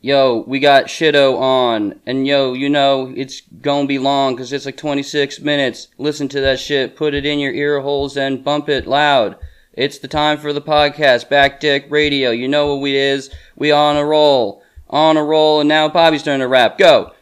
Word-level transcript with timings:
yo, 0.00 0.44
we 0.46 0.58
got 0.58 0.86
Shido 0.86 1.38
on, 1.38 2.00
and 2.06 2.26
yo, 2.26 2.52
you 2.52 2.68
know, 2.68 3.12
it's 3.16 3.42
gonna 3.60 3.86
be 3.86 3.98
long 3.98 4.34
because 4.34 4.52
it's 4.52 4.66
like 4.66 4.76
26 4.76 5.40
minutes. 5.40 5.88
Listen 5.98 6.28
to 6.28 6.40
that 6.40 6.60
shit, 6.60 6.96
put 6.96 7.14
it 7.14 7.26
in 7.26 7.38
your 7.38 7.52
ear 7.52 7.80
holes, 7.80 8.16
and 8.16 8.44
bump 8.44 8.68
it 8.68 8.86
loud. 8.86 9.36
It's 9.72 9.98
the 9.98 10.08
time 10.08 10.38
for 10.38 10.52
the 10.52 10.62
podcast, 10.62 11.28
Back 11.28 11.60
Dick 11.60 11.86
Radio. 11.90 12.30
You 12.30 12.48
know 12.48 12.68
what 12.68 12.80
we 12.80 12.96
is. 12.96 13.30
We 13.56 13.72
on 13.72 13.96
a 13.96 14.04
roll. 14.04 14.62
On 14.88 15.16
a 15.16 15.24
roll, 15.24 15.60
and 15.60 15.68
now 15.68 15.88
Bobby's 15.88 16.22
turn 16.22 16.40
to 16.40 16.48
rap. 16.48 16.78
Go. 16.78 17.12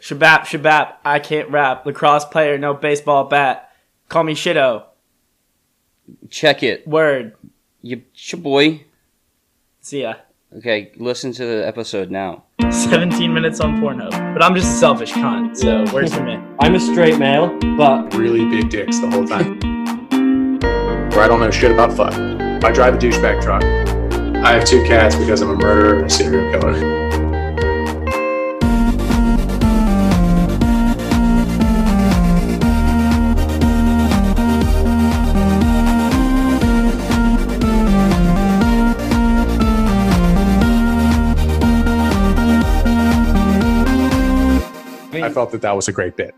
Shabap, 0.00 0.42
shabap, 0.42 0.94
I 1.04 1.18
can't 1.18 1.48
rap. 1.50 1.86
Lacrosse 1.86 2.24
player, 2.24 2.58
no 2.58 2.74
baseball 2.74 3.24
bat. 3.24 3.70
Call 4.08 4.24
me 4.24 4.34
Shido. 4.34 4.84
Check 6.28 6.62
it. 6.62 6.86
Word. 6.86 7.34
You, 7.80 8.02
your 8.14 8.40
boy. 8.40 8.84
See 9.80 10.02
ya. 10.02 10.14
Okay, 10.58 10.92
listen 10.96 11.32
to 11.32 11.46
the 11.46 11.66
episode 11.66 12.10
now. 12.10 12.44
17 12.70 13.32
minutes 13.32 13.58
on 13.60 13.80
Pornhub. 13.80 14.10
But 14.34 14.42
I'm 14.42 14.54
just 14.54 14.68
a 14.68 14.78
selfish 14.78 15.10
cunt, 15.12 15.56
so 15.56 15.86
where's 15.94 16.12
for 16.12 16.22
me. 16.24 16.34
I'm 16.60 16.74
a 16.74 16.80
straight 16.80 17.18
male, 17.18 17.58
but 17.78 18.14
really 18.14 18.44
big 18.44 18.68
dicks 18.68 18.98
the 18.98 19.10
whole 19.10 19.26
time. 19.26 19.58
Where 21.12 21.22
I 21.22 21.28
don't 21.28 21.40
know 21.40 21.50
shit 21.50 21.72
about 21.72 21.94
fuck. 21.94 22.12
I 22.12 22.70
drive 22.70 22.94
a 22.94 22.98
douchebag 22.98 23.42
truck. 23.42 23.64
I 24.44 24.52
have 24.52 24.66
two 24.66 24.84
cats 24.84 25.16
because 25.16 25.40
I'm 25.40 25.50
a 25.50 25.56
murderer 25.56 26.00
and 26.00 26.06
a 26.06 26.10
serial 26.10 26.50
killer. 26.50 27.01
Felt 45.32 45.50
that 45.52 45.62
that 45.62 45.74
was 45.74 45.88
a 45.88 45.92
great 45.92 46.16
bit. 46.16 46.34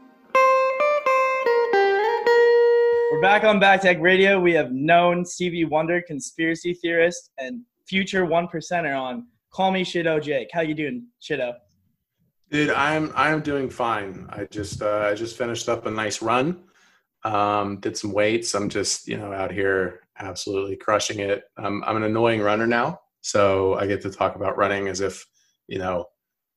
We're 3.13 3.21
back 3.21 3.45
on 3.45 3.59
Back 3.59 3.83
Tech 3.83 4.01
Radio. 4.01 4.41
We 4.41 4.53
have 4.55 4.73
known 4.73 5.25
Stevie 5.25 5.65
Wonder, 5.65 6.03
conspiracy 6.03 6.75
theorist, 6.75 7.31
and 7.39 7.63
future 7.87 8.25
one 8.25 8.49
percenter 8.49 8.99
on. 8.99 9.27
Call 9.53 9.71
me 9.71 9.85
Shido 9.85 10.23
Jake. 10.23 10.49
How 10.53 10.61
you 10.63 10.75
doing, 10.75 11.07
Shido? 11.23 11.55
Dude, 12.51 12.71
I'm 12.71 13.13
I'm 13.17 13.41
doing 13.41 13.71
fine. 13.71 14.27
I 14.31 14.45
just 14.45 14.83
uh, 14.83 15.09
I 15.11 15.15
just 15.15 15.37
finished 15.37 15.69
up 15.69 15.87
a 15.87 15.91
nice 15.91 16.23
run. 16.23 16.65
Um, 17.25 17.81
did 17.81 17.97
some 17.97 18.13
weights. 18.13 18.55
I'm 18.55 18.69
just 18.69 19.09
you 19.09 19.17
know 19.17 19.33
out 19.33 19.53
here 19.53 20.01
absolutely 20.19 20.77
crushing 20.77 21.21
it. 21.21 21.45
Um, 21.57 21.83
I'm 21.87 21.97
an 21.97 22.05
annoying 22.05 22.41
runner 22.41 22.67
now, 22.67 23.01
so 23.23 23.75
I 23.75 23.87
get 23.87 24.03
to 24.03 24.11
talk 24.11 24.37
about 24.37 24.57
running 24.57 24.89
as 24.89 25.01
if 25.01 25.25
you 25.67 25.79
know 25.79 26.07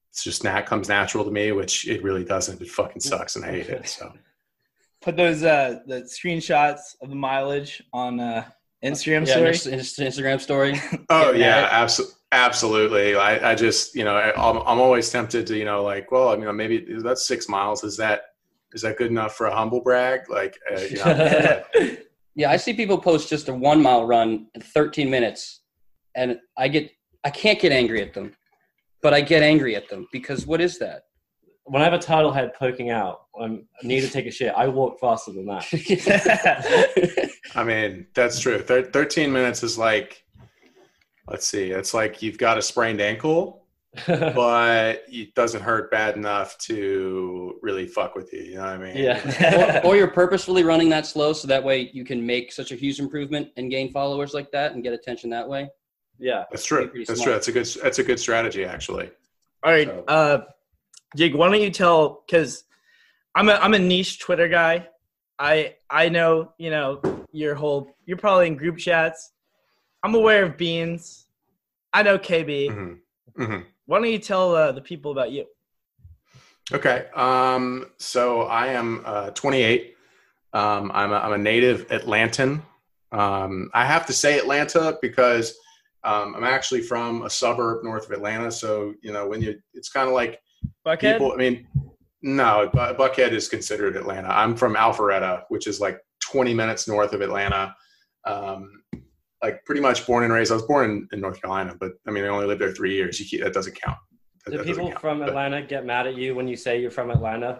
it's 0.09 0.23
just 0.23 0.43
that 0.43 0.65
comes 0.65 0.89
natural 0.89 1.23
to 1.23 1.31
me, 1.31 1.51
which 1.51 1.87
it 1.87 2.03
really 2.03 2.23
doesn't. 2.23 2.61
It 2.61 2.69
fucking 2.69 3.01
sucks, 3.01 3.35
and 3.35 3.45
I 3.45 3.51
hate 3.51 3.69
it. 3.69 3.87
So 3.87 4.11
Put 5.01 5.15
those 5.15 5.43
uh 5.43 5.79
the 5.85 6.01
screenshots 6.01 6.95
of 7.01 7.09
the 7.09 7.15
mileage 7.15 7.83
on 7.93 8.19
uh 8.19 8.45
Instagram 8.83 9.27
story. 9.27 9.49
Inst- 9.49 9.67
Inst- 9.67 9.99
Instagram 9.99 10.39
story. 10.39 10.79
Oh 11.09 11.31
yeah, 11.31 11.67
absolutely, 11.71 12.15
absolutely. 12.31 13.15
I, 13.15 13.51
I 13.51 13.55
just 13.55 13.95
you 13.95 14.03
know 14.03 14.15
I, 14.15 14.31
I'm 14.33 14.57
I'm 14.57 14.79
always 14.79 15.09
tempted 15.09 15.47
to 15.47 15.57
you 15.57 15.65
know 15.65 15.83
like 15.83 16.11
well 16.11 16.37
you 16.37 16.45
know 16.45 16.53
maybe 16.53 16.85
that's 16.99 17.27
six 17.27 17.47
miles. 17.47 17.83
Is 17.83 17.95
that 17.97 18.21
is 18.73 18.81
that 18.81 18.97
good 18.97 19.11
enough 19.11 19.35
for 19.35 19.47
a 19.47 19.55
humble 19.55 19.81
brag? 19.81 20.29
Like 20.29 20.57
uh, 20.71 20.81
you 20.81 20.97
know, 20.97 21.97
Yeah, 22.37 22.51
I 22.51 22.57
see 22.57 22.73
people 22.73 22.99
post 22.99 23.29
just 23.29 23.49
a 23.49 23.53
one 23.53 23.81
mile 23.81 24.05
run 24.05 24.45
in 24.53 24.61
13 24.61 25.09
minutes, 25.09 25.61
and 26.15 26.39
I 26.55 26.67
get 26.67 26.91
I 27.23 27.31
can't 27.31 27.59
get 27.59 27.71
angry 27.71 28.03
at 28.03 28.13
them, 28.13 28.35
but 29.01 29.13
I 29.13 29.21
get 29.21 29.43
angry 29.43 29.75
at 29.75 29.89
them 29.89 30.07
because 30.11 30.45
what 30.47 30.61
is 30.61 30.79
that? 30.79 31.03
when 31.67 31.81
I 31.81 31.85
have 31.85 31.93
a 31.93 31.99
turtle 31.99 32.31
head 32.31 32.53
poking 32.53 32.91
out, 32.91 33.23
I'm, 33.39 33.67
I 33.83 33.87
need 33.87 34.01
to 34.01 34.09
take 34.09 34.25
a 34.25 34.31
shit. 34.31 34.53
I 34.55 34.67
walk 34.67 34.99
faster 34.99 35.33
than 35.33 35.45
that. 35.47 37.29
I 37.55 37.63
mean 37.63 38.07
that's 38.13 38.39
true. 38.39 38.59
Thir- 38.59 38.89
Thirteen 38.91 39.31
minutes 39.31 39.63
is 39.63 39.77
like 39.77 40.23
let's 41.27 41.45
see, 41.45 41.71
it's 41.71 41.93
like 41.93 42.21
you've 42.21 42.37
got 42.37 42.57
a 42.57 42.61
sprained 42.61 43.01
ankle, 43.01 43.65
but 44.07 45.03
it 45.09 45.35
doesn't 45.35 45.61
hurt 45.61 45.91
bad 45.91 46.15
enough 46.15 46.57
to 46.59 47.55
really 47.61 47.85
fuck 47.85 48.15
with 48.15 48.31
you. 48.31 48.43
You 48.43 48.55
know 48.55 48.61
what 48.61 48.69
I 48.69 48.77
mean? 48.77 48.95
yeah. 48.95 49.81
or, 49.83 49.87
or 49.87 49.95
you're 49.97 50.07
purposefully 50.07 50.63
running 50.63 50.87
that 50.89 51.05
slow 51.05 51.33
so 51.33 51.49
that 51.49 51.61
way 51.61 51.89
you 51.93 52.05
can 52.05 52.25
make 52.25 52.53
such 52.53 52.71
a 52.71 52.75
huge 52.75 52.99
improvement 53.01 53.49
and 53.57 53.69
gain 53.69 53.91
followers 53.91 54.33
like 54.33 54.51
that 54.51 54.71
and 54.71 54.83
get 54.83 54.93
attention 54.93 55.29
that 55.31 55.47
way. 55.47 55.69
Yeah. 56.19 56.45
That's 56.51 56.65
true. 56.65 56.91
That's 56.93 57.05
smart. 57.13 57.19
true. 57.23 57.33
That's 57.33 57.47
a 57.47 57.51
good. 57.51 57.67
That's 57.83 57.99
a 57.99 58.03
good 58.03 58.19
strategy, 58.19 58.65
actually. 58.65 59.09
All 59.63 59.71
right, 59.71 59.87
So- 59.87 60.03
uh, 60.07 60.41
Jake, 61.15 61.33
why 61.35 61.49
don't 61.49 61.61
you 61.61 61.71
tell? 61.71 62.23
Because 62.25 62.63
I'm 63.35 63.49
a 63.49 63.53
I'm 63.53 63.73
a 63.73 63.79
niche 63.79 64.19
Twitter 64.19 64.47
guy. 64.47 64.87
I 65.39 65.75
I 65.89 66.09
know 66.09 66.53
you 66.57 66.69
know 66.69 67.01
your 67.31 67.55
whole. 67.55 67.95
You're 68.05 68.17
probably 68.17 68.47
in 68.47 68.55
group 68.55 68.77
chats. 68.77 69.31
I'm 70.03 70.15
aware 70.15 70.43
of 70.45 70.57
Beans. 70.57 71.25
I 71.93 72.03
know 72.03 72.17
KB. 72.17 72.71
hmm 72.71 72.93
hmm 73.35 73.59
Why 73.85 73.99
don't 73.99 74.09
you 74.11 74.19
tell 74.19 74.55
uh, 74.55 74.71
the 74.71 74.81
people 74.81 75.11
about 75.11 75.31
you? 75.31 75.45
Okay. 76.71 77.05
Um, 77.15 77.87
so 77.97 78.41
I 78.43 78.67
am 78.67 79.01
uh, 79.05 79.29
28. 79.31 79.95
Um, 80.53 80.91
I'm, 80.93 81.11
a, 81.11 81.15
I'm 81.15 81.33
a 81.33 81.37
native 81.37 81.87
Atlantan. 81.87 82.61
Um, 83.11 83.69
I 83.73 83.85
have 83.85 84.05
to 84.07 84.13
say 84.13 84.37
Atlanta 84.37 84.97
because 85.01 85.57
um, 86.07 86.35
I'm 86.35 86.43
actually 86.45 86.81
from 86.81 87.23
a 87.23 87.29
suburb 87.29 87.83
north 87.83 88.05
of 88.05 88.11
Atlanta. 88.11 88.49
So, 88.49 88.93
you 89.01 89.11
know, 89.11 89.27
when 89.27 89.41
you, 89.41 89.59
it's 89.73 89.89
kind 89.89 90.07
of 90.07 90.13
like 90.13 90.39
Buckhead. 90.85 91.13
people, 91.13 91.33
I 91.33 91.35
mean, 91.35 91.67
no, 92.21 92.69
Buckhead 92.73 93.31
is 93.33 93.49
considered 93.49 93.97
Atlanta. 93.97 94.29
I'm 94.29 94.55
from 94.55 94.75
Alpharetta, 94.75 95.43
which 95.49 95.67
is 95.67 95.81
like 95.81 95.99
20 96.21 96.53
minutes 96.53 96.87
north 96.87 97.11
of 97.11 97.19
Atlanta. 97.21 97.75
Um, 98.25 98.81
like 99.43 99.63
pretty 99.65 99.81
much 99.81 100.07
born 100.07 100.23
and 100.23 100.31
raised. 100.31 100.51
I 100.51 100.55
was 100.55 100.63
born 100.63 100.89
in, 100.89 101.07
in 101.11 101.19
North 101.19 101.41
Carolina, 101.41 101.75
but 101.77 101.91
I 102.07 102.11
mean, 102.11 102.23
I 102.23 102.27
only 102.27 102.47
lived 102.47 102.61
there 102.61 102.71
three 102.71 102.93
years. 102.95 103.19
You 103.19 103.25
keep, 103.25 103.43
that 103.43 103.53
doesn't 103.53 103.79
count. 103.79 103.97
That- 104.45 104.51
Do 104.51 104.57
that 104.59 104.65
people 104.65 104.87
count. 104.89 105.01
from 105.01 105.19
But- 105.19 105.29
Atlanta 105.29 105.61
get 105.61 105.85
mad 105.85 106.07
at 106.07 106.15
you 106.15 106.35
when 106.35 106.47
you 106.47 106.55
say 106.55 106.81
you're 106.81 106.89
from 106.89 107.11
Atlanta? 107.11 107.59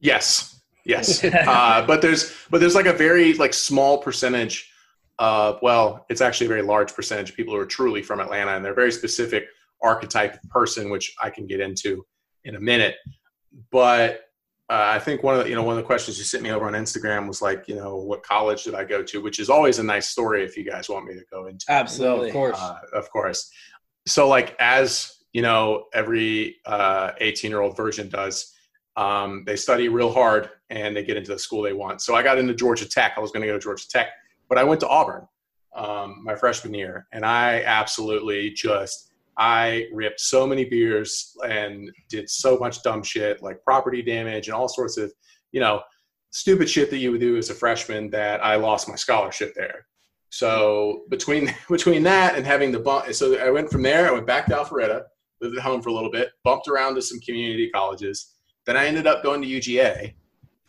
Yes, 0.00 0.60
yes. 0.84 1.24
uh, 1.46 1.84
but 1.86 2.00
there's 2.00 2.32
but 2.50 2.60
there's 2.60 2.74
like 2.76 2.86
a 2.86 2.92
very 2.92 3.34
like 3.34 3.52
small 3.52 3.98
percentage. 3.98 4.70
Uh, 5.18 5.54
well, 5.62 6.04
it's 6.08 6.20
actually 6.20 6.46
a 6.46 6.48
very 6.48 6.62
large 6.62 6.92
percentage 6.94 7.30
of 7.30 7.36
people 7.36 7.54
who 7.54 7.60
are 7.60 7.66
truly 7.66 8.02
from 8.02 8.20
Atlanta, 8.20 8.52
and 8.52 8.64
they're 8.64 8.72
a 8.72 8.76
very 8.76 8.92
specific 8.92 9.46
archetype 9.82 10.34
of 10.34 10.50
person, 10.50 10.90
which 10.90 11.14
I 11.22 11.30
can 11.30 11.46
get 11.46 11.60
into 11.60 12.04
in 12.44 12.56
a 12.56 12.60
minute. 12.60 12.96
But 13.70 14.24
uh, 14.70 14.86
I 14.94 14.98
think 14.98 15.22
one 15.22 15.36
of 15.36 15.44
the, 15.44 15.50
you 15.50 15.54
know 15.54 15.62
one 15.62 15.76
of 15.76 15.82
the 15.82 15.86
questions 15.86 16.16
you 16.18 16.24
sent 16.24 16.42
me 16.42 16.50
over 16.50 16.66
on 16.66 16.72
Instagram 16.72 17.28
was 17.28 17.42
like, 17.42 17.68
you 17.68 17.76
know, 17.76 17.96
what 17.96 18.22
college 18.22 18.64
did 18.64 18.74
I 18.74 18.84
go 18.84 19.02
to? 19.02 19.20
Which 19.20 19.38
is 19.38 19.50
always 19.50 19.78
a 19.78 19.82
nice 19.82 20.08
story 20.08 20.42
if 20.42 20.56
you 20.56 20.64
guys 20.64 20.88
want 20.88 21.06
me 21.06 21.14
to 21.14 21.24
go 21.30 21.46
into. 21.46 21.66
Absolutely. 21.68 22.28
of 22.28 22.32
course. 22.32 22.58
Uh, 22.58 22.78
of 22.94 23.10
course. 23.10 23.50
So, 24.06 24.26
like, 24.26 24.56
as 24.58 25.18
you 25.32 25.42
know, 25.42 25.84
every 25.92 26.56
18 26.66 27.50
year 27.50 27.60
old 27.60 27.76
version 27.76 28.08
does, 28.08 28.52
um, 28.96 29.44
they 29.46 29.56
study 29.56 29.88
real 29.88 30.12
hard 30.12 30.50
and 30.70 30.96
they 30.96 31.04
get 31.04 31.16
into 31.16 31.32
the 31.32 31.38
school 31.38 31.62
they 31.62 31.72
want. 31.72 32.00
So, 32.00 32.14
I 32.14 32.22
got 32.22 32.38
into 32.38 32.54
Georgia 32.54 32.88
Tech. 32.88 33.14
I 33.16 33.20
was 33.20 33.32
going 33.32 33.42
to 33.42 33.46
go 33.46 33.54
to 33.54 33.62
Georgia 33.62 33.88
Tech, 33.88 34.08
but 34.48 34.58
I 34.58 34.64
went 34.64 34.80
to 34.80 34.88
Auburn 34.88 35.26
um, 35.74 36.22
my 36.22 36.34
freshman 36.34 36.74
year, 36.74 37.06
and 37.12 37.24
I 37.24 37.62
absolutely 37.62 38.50
just. 38.50 39.10
I 39.36 39.86
ripped 39.92 40.20
so 40.20 40.46
many 40.46 40.64
beers 40.64 41.36
and 41.48 41.90
did 42.08 42.30
so 42.30 42.56
much 42.56 42.82
dumb 42.84 43.02
shit 43.02 43.42
like 43.42 43.64
property 43.64 44.00
damage 44.00 44.46
and 44.46 44.54
all 44.54 44.68
sorts 44.68 44.96
of, 44.96 45.12
you 45.50 45.58
know, 45.58 45.82
stupid 46.30 46.70
shit 46.70 46.88
that 46.90 46.98
you 46.98 47.10
would 47.10 47.20
do 47.20 47.36
as 47.36 47.50
a 47.50 47.54
freshman 47.54 48.10
that 48.10 48.44
I 48.44 48.54
lost 48.54 48.88
my 48.88 48.94
scholarship 48.94 49.52
there. 49.56 49.86
So 50.30 51.02
between 51.10 51.52
between 51.68 52.02
that 52.04 52.36
and 52.36 52.46
having 52.46 52.72
the 52.72 52.80
bump, 52.80 53.12
so 53.12 53.36
I 53.38 53.50
went 53.50 53.70
from 53.70 53.82
there. 53.82 54.08
I 54.08 54.12
went 54.12 54.26
back 54.26 54.46
to 54.46 54.54
Alpharetta, 54.54 55.02
lived 55.40 55.56
at 55.56 55.62
home 55.62 55.82
for 55.82 55.88
a 55.88 55.92
little 55.92 56.10
bit, 56.10 56.30
bumped 56.44 56.68
around 56.68 56.94
to 56.96 57.02
some 57.02 57.20
community 57.20 57.70
colleges. 57.70 58.34
Then 58.66 58.76
I 58.76 58.86
ended 58.86 59.06
up 59.06 59.22
going 59.22 59.42
to 59.42 59.48
UGA, 59.48 60.14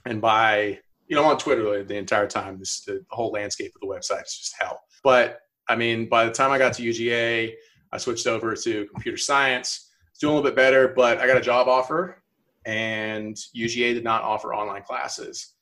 and 0.05 0.21
by 0.21 0.79
you 1.07 1.15
know 1.15 1.23
I'm 1.23 1.31
on 1.31 1.37
Twitter 1.37 1.83
the 1.83 1.97
entire 1.97 2.27
time. 2.27 2.59
This 2.59 2.81
the 2.81 3.03
whole 3.09 3.31
landscape 3.31 3.73
of 3.75 3.81
the 3.81 3.87
website 3.87 4.25
is 4.25 4.37
just 4.37 4.55
hell. 4.59 4.81
But 5.03 5.39
I 5.67 5.75
mean, 5.75 6.09
by 6.09 6.25
the 6.25 6.31
time 6.31 6.51
I 6.51 6.57
got 6.57 6.73
to 6.73 6.83
UGA, 6.83 7.53
I 7.91 7.97
switched 7.97 8.27
over 8.27 8.55
to 8.55 8.85
computer 8.87 9.17
science. 9.17 9.91
It's 10.11 10.19
doing 10.19 10.33
a 10.33 10.35
little 10.35 10.49
bit 10.49 10.55
better, 10.55 10.89
but 10.89 11.19
I 11.19 11.27
got 11.27 11.37
a 11.37 11.41
job 11.41 11.67
offer, 11.67 12.23
and 12.65 13.35
UGA 13.55 13.93
did 13.93 14.03
not 14.03 14.23
offer 14.23 14.53
online 14.53 14.83
classes 14.83 15.55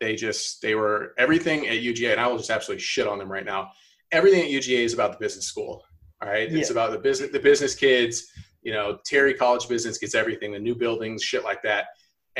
they 0.00 0.16
just 0.16 0.62
they 0.62 0.74
were 0.74 1.14
everything 1.18 1.68
at 1.68 1.76
UGA, 1.76 2.12
and 2.12 2.20
I 2.20 2.26
will 2.26 2.38
just 2.38 2.50
absolutely 2.50 2.82
shit 2.82 3.06
on 3.06 3.18
them 3.18 3.30
right 3.30 3.44
now. 3.44 3.70
Everything 4.10 4.40
at 4.40 4.48
UGA 4.48 4.84
is 4.84 4.94
about 4.94 5.12
the 5.12 5.18
business 5.18 5.44
school. 5.44 5.84
All 6.22 6.28
right, 6.28 6.50
it's 6.52 6.70
about 6.70 6.90
the 6.90 6.98
business 6.98 7.30
the 7.30 7.38
business 7.38 7.74
kids. 7.74 8.32
You 8.62 8.72
know, 8.72 8.98
Terry 9.04 9.34
College 9.34 9.68
Business 9.68 9.98
gets 9.98 10.14
everything, 10.14 10.52
the 10.52 10.58
new 10.58 10.74
buildings, 10.74 11.22
shit 11.22 11.44
like 11.44 11.62
that. 11.62 11.86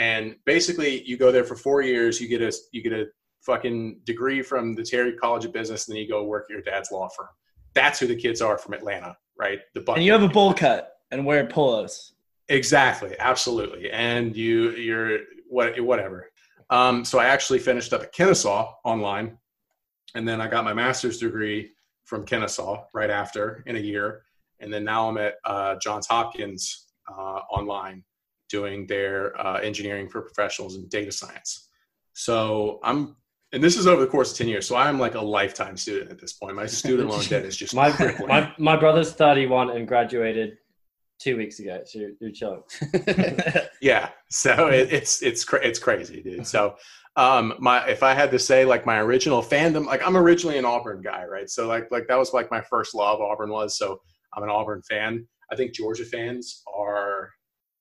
And 0.01 0.37
basically, 0.47 1.03
you 1.07 1.19
go 1.19 1.31
there 1.31 1.45
for 1.45 1.57
four 1.57 1.83
years. 1.83 2.23
You 2.23 2.27
get 2.27 2.41
a 2.41 2.51
you 2.73 2.83
get 2.83 2.95
a 2.95 3.05
fucking 3.43 4.01
degree 4.05 4.41
from 4.41 4.75
the 4.75 4.83
Terry 4.83 5.13
College 5.13 5.45
of 5.45 5.53
Business, 5.53 5.87
and 5.87 5.95
then 5.95 6.03
you 6.03 6.09
go 6.09 6.25
work 6.25 6.47
at 6.49 6.55
your 6.55 6.63
dad's 6.63 6.91
law 6.91 7.07
firm. 7.15 7.29
That's 7.75 8.01
who 8.01 8.07
the 8.07 8.17
kids 8.17 8.41
are 8.41 8.57
from 8.57 8.73
Atlanta, 8.73 9.15
right? 9.39 9.59
The 9.75 9.85
And 9.93 10.03
you 10.03 10.13
have 10.13 10.23
a 10.23 10.29
bowl 10.29 10.55
cut. 10.55 10.95
and 11.11 11.27
wear 11.27 11.47
polos. 11.47 12.15
Exactly, 12.49 13.15
absolutely. 13.19 13.91
And 13.91 14.35
you, 14.35 14.71
you're 14.71 15.19
what, 15.51 15.79
whatever. 15.79 16.31
Um, 16.71 17.05
so 17.05 17.19
I 17.19 17.27
actually 17.27 17.59
finished 17.59 17.93
up 17.93 18.01
at 18.01 18.13
Kennesaw 18.13 18.73
online, 18.85 19.37
and 20.15 20.27
then 20.27 20.41
I 20.41 20.49
got 20.49 20.65
my 20.65 20.73
master's 20.73 21.19
degree 21.19 21.73
from 22.07 22.25
Kennesaw 22.25 22.85
right 22.95 23.11
after 23.11 23.63
in 23.67 23.77
a 23.77 23.81
year, 23.81 24.23
and 24.61 24.73
then 24.73 24.83
now 24.83 25.11
I'm 25.11 25.19
at 25.19 25.35
uh, 25.45 25.77
Johns 25.83 26.07
Hopkins 26.07 26.87
uh, 27.07 27.41
online 27.53 28.03
doing 28.51 28.87
their 28.87 29.39
uh, 29.41 29.59
engineering 29.61 30.09
for 30.09 30.23
professionals 30.23 30.77
and 30.77 30.89
data 30.91 31.13
science. 31.13 31.69
So 32.13 32.81
I'm, 32.83 33.17
and 33.53 33.63
this 33.63 33.77
is 33.77 33.87
over 33.87 34.01
the 34.01 34.07
course 34.07 34.33
of 34.33 34.39
ten 34.39 34.49
years. 34.49 34.67
So 34.67 34.77
I'm 34.77 34.99
like 34.99 35.15
a 35.15 35.21
lifetime 35.21 35.77
student 35.77 36.11
at 36.11 36.21
this 36.21 36.33
point. 36.35 36.57
My 36.57 36.67
student 36.67 37.09
loan 37.09 37.25
debt 37.25 37.45
is 37.45 37.57
just 37.57 37.75
My, 37.83 37.91
crippling. 37.91 38.29
my 38.29 38.53
my 38.59 38.77
brother's 38.77 39.13
31 39.13 39.71
and 39.71 39.89
graduated 39.89 40.59
two 41.21 41.37
weeks 41.37 41.59
ago. 41.59 41.81
So 41.85 41.99
you're, 41.99 42.11
you're 42.21 42.31
chilling. 42.31 42.63
yeah 43.81 44.11
so 44.29 44.69
it, 44.69 44.93
it's 44.93 45.23
it's 45.23 45.45
cra- 45.45 45.65
it's 45.65 45.79
crazy 45.79 46.23
dude 46.23 46.47
so 46.47 46.77
um 47.17 47.55
my 47.59 47.85
if 47.89 48.03
i 48.03 48.13
had 48.15 48.31
to 48.31 48.39
say 48.39 48.65
like 48.65 48.87
my 48.87 48.99
original 49.01 49.43
fandom 49.43 49.87
like 49.87 50.07
i'm 50.07 50.17
originally 50.17 50.59
an 50.59 50.65
auburn 50.65 51.01
guy 51.03 51.25
right 51.25 51.49
so 51.51 51.67
like 51.67 51.91
like 51.91 52.07
that 52.07 52.19
was 52.19 52.33
like 52.33 52.51
my 52.51 52.61
first 52.61 52.95
love 52.95 53.21
auburn 53.21 53.51
was 53.51 53.77
so 53.77 54.01
i'm 54.35 54.43
an 54.43 54.51
auburn 54.51 54.83
fan 54.83 55.27
i 55.51 55.57
think 55.57 55.73
georgia 55.73 56.05
fans 56.05 56.63
are 56.77 57.10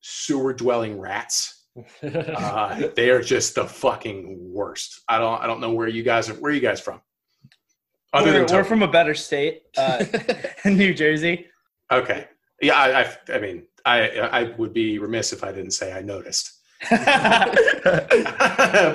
sewer 0.01 0.53
dwelling 0.53 0.99
rats. 0.99 1.55
Uh, 2.03 2.89
they 2.95 3.09
are 3.09 3.21
just 3.21 3.55
the 3.55 3.63
fucking 3.63 4.37
worst. 4.51 5.01
I 5.07 5.17
don't 5.17 5.41
i 5.41 5.47
don't 5.47 5.61
know 5.61 5.71
where 5.71 5.87
you 5.87 6.03
guys 6.03 6.27
are 6.27 6.33
where 6.33 6.51
are 6.51 6.55
you 6.55 6.59
guys 6.59 6.81
from? 6.81 6.99
Other 8.11 8.33
we're, 8.33 8.45
than 8.45 8.57
we're 8.57 8.63
from 8.65 8.81
a 8.81 8.87
better 8.87 9.13
state, 9.13 9.61
uh, 9.77 10.03
New 10.65 10.93
Jersey. 10.93 11.45
okay. 11.89 12.27
Yeah 12.61 12.75
I, 12.75 13.01
I 13.03 13.17
i 13.33 13.39
mean 13.39 13.63
i 13.85 14.09
i 14.09 14.43
would 14.57 14.73
be 14.73 14.97
remiss 14.97 15.31
if 15.31 15.43
i 15.43 15.53
didn't 15.53 15.71
say 15.71 15.93
i 15.93 16.01
noticed. 16.01 16.59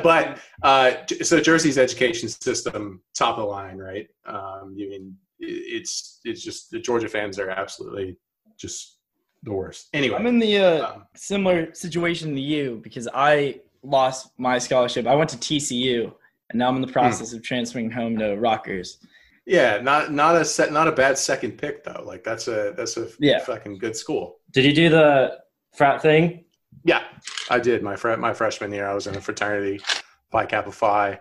But 0.03 0.39
uh, 0.63 0.93
so 1.23 1.41
Jersey's 1.41 1.79
education 1.79 2.29
system, 2.29 3.03
top 3.17 3.39
of 3.39 3.45
the 3.45 3.51
line, 3.51 3.79
right? 3.79 4.09
Um, 4.27 4.75
you 4.77 4.91
mean 4.91 5.17
it's 5.39 6.21
it's 6.25 6.43
just 6.43 6.71
the 6.71 6.79
Georgia 6.79 7.09
fans 7.09 7.39
are 7.39 7.51
absolutely 7.51 8.17
just 8.59 8.94
the 9.45 9.53
worst. 9.53 9.89
Anyway, 9.93 10.17
I'm 10.17 10.27
in 10.27 10.39
the 10.39 10.59
uh, 10.59 10.93
um, 10.95 11.07
similar 11.15 11.73
situation 11.75 12.35
to 12.35 12.41
you 12.41 12.81
because 12.83 13.07
I 13.15 13.61
lost 13.83 14.31
my 14.39 14.59
scholarship. 14.59 15.07
I 15.07 15.15
went 15.15 15.31
to 15.31 15.37
TCU, 15.37 16.13
and 16.51 16.59
now 16.59 16.69
I'm 16.69 16.77
in 16.77 16.83
the 16.83 16.93
process 16.93 17.33
of 17.33 17.43
transferring 17.43 17.91
home 17.91 18.19
to 18.19 18.35
Rutgers. 18.37 18.99
yeah, 19.47 19.79
not 19.81 20.13
not 20.13 20.37
a 20.37 20.45
set, 20.45 20.73
not 20.73 20.89
a 20.89 20.93
bad 20.93 21.19
second 21.19 21.53
pick 21.59 21.85
though. 21.85 22.03
Like 22.05 22.25
that's 22.25 22.49
a 22.49 22.73
that's 22.77 22.97
a 22.97 23.09
Yeah. 23.21 23.39
fucking 23.41 23.79
good 23.79 23.97
school. 23.97 24.39
Did 24.53 24.65
you 24.65 24.75
do 24.75 24.89
the 24.89 25.39
frat 25.75 26.01
thing? 26.03 26.45
Yeah, 26.85 27.03
I 27.51 27.59
did 27.61 27.83
my 27.83 27.97
fr- 27.97 28.17
my 28.17 28.33
freshman 28.35 28.73
year. 28.73 28.87
I 28.87 28.95
was 28.95 29.07
in 29.07 29.15
a 29.17 29.21
fraternity, 29.21 29.81
Phi 30.31 30.47
Kappa 30.47 30.73
Phi. 30.73 31.21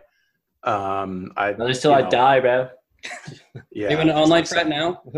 Um, 0.63 1.31
I 1.35 1.49
At 1.49 1.59
least 1.59 1.81
till 1.81 1.93
I 1.93 2.01
know, 2.01 2.09
die, 2.09 2.39
bro. 2.39 2.69
Yeah, 3.71 3.91
Even 3.91 4.09
an 4.09 4.15
online 4.15 4.45
frat 4.45 4.67
now. 4.67 5.01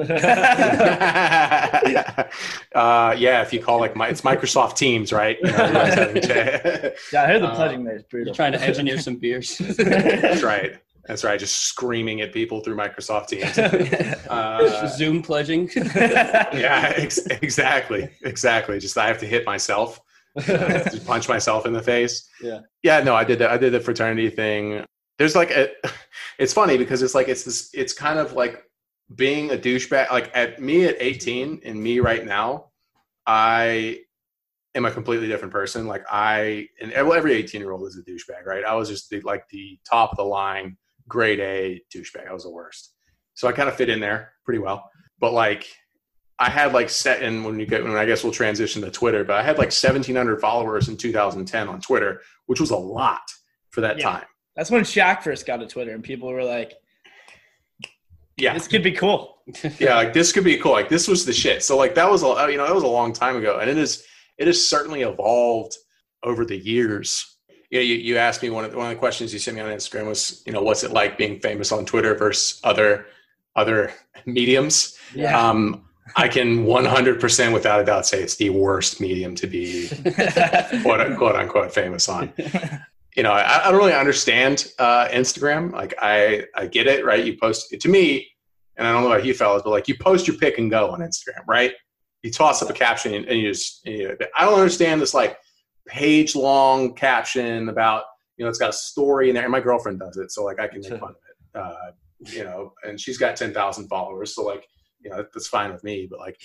uh, 2.76 3.16
yeah, 3.18 3.42
if 3.42 3.52
you 3.54 3.62
call 3.62 3.80
like 3.80 3.96
my, 3.96 4.08
it's 4.08 4.22
Microsoft 4.22 4.76
Teams, 4.78 5.12
right? 5.14 5.38
You 5.42 5.52
know, 5.52 5.58
Yeah, 7.14 7.24
I 7.24 7.28
heard 7.28 7.42
the 7.42 7.48
Uh, 7.48 7.56
pledging 7.56 7.84
there 7.84 7.96
is 7.98 8.04
brutal. 8.04 8.28
You're 8.28 8.36
trying 8.36 8.54
to 8.54 8.62
engineer 8.62 9.00
some 9.00 9.18
beers. 9.18 9.58
That's 9.78 10.44
right. 10.44 10.78
That's 11.06 11.24
right. 11.24 11.40
Just 11.40 11.62
screaming 11.62 12.22
at 12.22 12.34
people 12.34 12.62
through 12.62 12.76
Microsoft 12.76 13.28
Teams. 13.28 13.58
Uh, 14.28 14.88
Zoom 14.88 15.22
pledging. 15.22 15.70
yeah, 15.76 16.94
ex- 16.96 17.26
exactly, 17.28 18.10
exactly. 18.24 18.80
Just 18.80 18.98
I 18.98 19.08
have 19.08 19.20
to 19.20 19.28
hit 19.28 19.46
myself, 19.46 20.00
I 20.38 20.42
have 20.42 21.06
punch 21.06 21.30
myself 21.30 21.66
in 21.66 21.74
the 21.74 21.84
face. 21.84 22.28
Yeah. 22.42 22.62
yeah. 22.84 23.02
No, 23.02 23.16
I 23.16 23.24
did. 23.24 23.40
The, 23.40 23.50
I 23.52 23.58
did 23.58 23.74
the 23.74 23.80
fraternity 23.80 24.30
thing. 24.30 24.86
There's 25.18 25.36
like 25.36 25.52
a. 25.52 25.70
It's 26.38 26.52
funny 26.52 26.78
because 26.78 27.02
it's 27.02 27.16
like 27.16 27.30
it's 27.30 27.44
this. 27.44 27.70
It's 27.74 27.94
kind 27.94 28.20
of 28.20 28.34
like 28.34 28.62
being 29.16 29.52
a 29.52 29.56
douchebag. 29.58 30.12
Like 30.12 30.32
at 30.36 30.62
me 30.62 30.84
at 30.84 30.98
18 31.00 31.62
and 31.64 31.82
me 31.82 32.02
right 32.02 32.26
now, 32.26 32.72
I 33.26 34.00
am 34.76 34.84
a 34.84 34.92
completely 34.92 35.28
different 35.28 35.54
person. 35.54 35.88
Like 35.88 36.04
I 36.12 36.68
and 36.82 36.92
well, 36.92 37.14
every 37.14 37.34
18 37.34 37.62
year 37.62 37.72
old 37.72 37.88
is 37.88 37.98
a 37.98 38.02
douchebag, 38.02 38.46
right? 38.46 38.66
I 38.66 38.76
was 38.76 38.90
just 38.90 39.10
the, 39.10 39.22
like 39.22 39.48
the 39.50 39.80
top 39.90 40.12
of 40.12 40.18
the 40.18 40.24
line, 40.26 40.76
grade 41.08 41.40
A 41.40 41.82
douchebag. 41.96 42.28
I 42.28 42.34
was 42.34 42.44
the 42.44 42.52
worst. 42.52 42.94
So 43.34 43.48
I 43.48 43.54
kind 43.54 43.70
of 43.70 43.76
fit 43.76 43.90
in 43.90 44.02
there 44.02 44.34
pretty 44.44 44.60
well. 44.60 44.90
But 45.20 45.32
like 45.32 45.68
I 46.38 46.50
had 46.50 46.74
like 46.74 46.90
set 46.90 47.22
in 47.24 47.46
when 47.46 47.60
you 47.60 47.66
get 47.66 47.82
when 47.84 47.96
I 47.96 48.06
guess 48.06 48.24
we'll 48.26 48.34
transition 48.34 48.82
to 48.82 48.92
Twitter, 48.92 49.24
but 49.24 49.38
I 49.38 49.44
had 49.44 49.58
like 49.58 49.68
1700 49.72 50.42
followers 50.42 50.90
in 50.90 50.98
2010 50.98 51.70
on 51.70 51.80
Twitter, 51.80 52.22
which 52.48 52.60
was 52.60 52.72
a 52.72 52.78
lot 52.78 53.22
for 53.70 53.80
that 53.82 53.98
Yeah. 54.00 54.04
time. 54.12 54.26
That's 54.56 54.72
when 54.72 54.84
Shaq 54.84 55.24
first 55.24 55.46
got 55.46 55.58
to 55.58 55.68
Twitter, 55.68 55.92
and 55.92 56.04
people 56.04 56.30
were 56.30 56.44
like, 56.44 56.74
Yeah. 58.38 58.54
"This 58.54 58.68
could 58.68 58.84
be 58.84 58.92
cool." 58.92 59.38
yeah, 59.80 59.96
like 59.96 60.14
this 60.14 60.32
could 60.32 60.44
be 60.44 60.58
cool. 60.58 60.72
Like 60.72 60.90
this 60.90 61.08
was 61.08 61.26
the 61.26 61.34
shit. 61.34 61.64
So 61.64 61.78
like 61.78 61.96
that 61.96 62.10
was 62.10 62.24
a 62.24 62.48
you 62.50 62.58
know 62.58 62.66
that 62.66 62.74
was 62.74 62.84
a 62.84 62.88
long 62.88 63.14
time 63.14 63.36
ago, 63.36 63.60
and 63.60 63.70
it 63.70 63.78
is 63.78 64.04
it 64.38 64.48
has 64.48 64.68
certainly 64.68 65.02
evolved 65.02 65.78
over 66.24 66.46
the 66.46 66.58
years. 66.58 67.38
Yeah, 67.72 67.82
you, 67.82 67.96
you 67.96 68.18
asked 68.18 68.42
me 68.42 68.50
one 68.50 68.64
of 68.64 68.72
the, 68.72 68.78
one 68.78 68.88
of 68.88 68.94
the 68.94 69.00
questions 69.00 69.34
you 69.34 69.40
sent 69.40 69.56
me 69.56 69.62
on 69.62 69.70
Instagram 69.72 70.08
was 70.08 70.42
you 70.46 70.54
know 70.54 70.62
what's 70.62 70.84
it 70.84 70.92
like 70.92 71.18
being 71.18 71.40
famous 71.40 71.72
on 71.72 71.86
Twitter 71.86 72.16
versus 72.16 72.60
other 72.64 73.08
other 73.56 73.94
mediums. 74.26 74.98
Yeah. 75.14 75.38
Um, 75.40 75.86
I 76.16 76.28
can 76.28 76.66
100% 76.66 77.54
without 77.54 77.80
a 77.80 77.84
doubt 77.84 78.06
say 78.06 78.22
it's 78.22 78.36
the 78.36 78.52
worst 78.52 79.02
medium 79.02 79.34
to 79.36 79.48
be 79.48 79.88
quote, 80.84 81.18
quote 81.18 81.36
unquote 81.36 81.74
famous 81.74 82.08
on. 82.08 82.32
You 83.16 83.24
know, 83.24 83.32
I, 83.32 83.68
I 83.68 83.72
don't 83.72 83.80
really 83.80 83.94
understand 83.94 84.72
uh, 84.78 85.08
Instagram. 85.08 85.72
Like, 85.72 85.94
I 86.02 86.46
I 86.56 86.68
get 86.68 86.88
it, 86.88 87.06
right? 87.06 87.24
You 87.24 87.38
post 87.38 87.72
it 87.72 87.80
to 87.82 87.90
me, 87.90 88.28
and 88.78 88.88
I 88.88 88.92
don't 88.92 89.04
know 89.04 89.12
about 89.12 89.26
you 89.26 89.34
fellas, 89.34 89.64
but 89.64 89.72
like 89.72 89.88
you 89.88 89.96
post 89.98 90.28
your 90.28 90.38
pick 90.38 90.58
and 90.58 90.70
go 90.70 90.90
on 90.90 91.00
Instagram, 91.00 91.46
right? 91.48 91.72
You 92.24 92.32
toss 92.32 92.62
up 92.62 92.70
a 92.70 92.74
caption 92.74 93.14
and, 93.14 93.26
and 93.26 93.40
you 93.40 93.52
just. 93.52 93.82
And 93.86 93.96
you, 93.96 94.18
I 94.38 94.46
don't 94.46 94.60
understand 94.60 95.02
this 95.02 95.14
like 95.14 95.38
page 95.88 96.36
long 96.36 96.94
caption 96.96 97.70
about 97.70 98.04
you 98.38 98.44
know 98.44 98.50
it's 98.50 98.60
got 98.60 98.72
a 98.72 98.74
story 98.74 99.30
in 99.30 99.36
there. 99.36 99.44
And 99.44 99.52
my 99.52 99.62
girlfriend 99.62 100.00
does 100.00 100.18
it, 100.18 100.32
so 100.32 100.44
like 100.44 100.60
I 100.60 100.68
can 100.68 100.82
make 100.82 101.00
fun 101.00 101.10
of 101.10 101.16
it. 101.16 101.60
Uh, 101.60 101.92
you 102.20 102.44
know, 102.44 102.74
and 102.84 103.00
she's 103.00 103.18
got 103.18 103.36
ten 103.36 103.54
thousand 103.54 103.88
followers, 103.88 104.36
so 104.36 104.44
like 104.44 104.68
you 105.00 105.10
know 105.10 105.26
that's 105.34 105.48
fine 105.48 105.72
with 105.72 105.84
me. 105.84 106.08
But 106.10 106.20
like, 106.20 106.38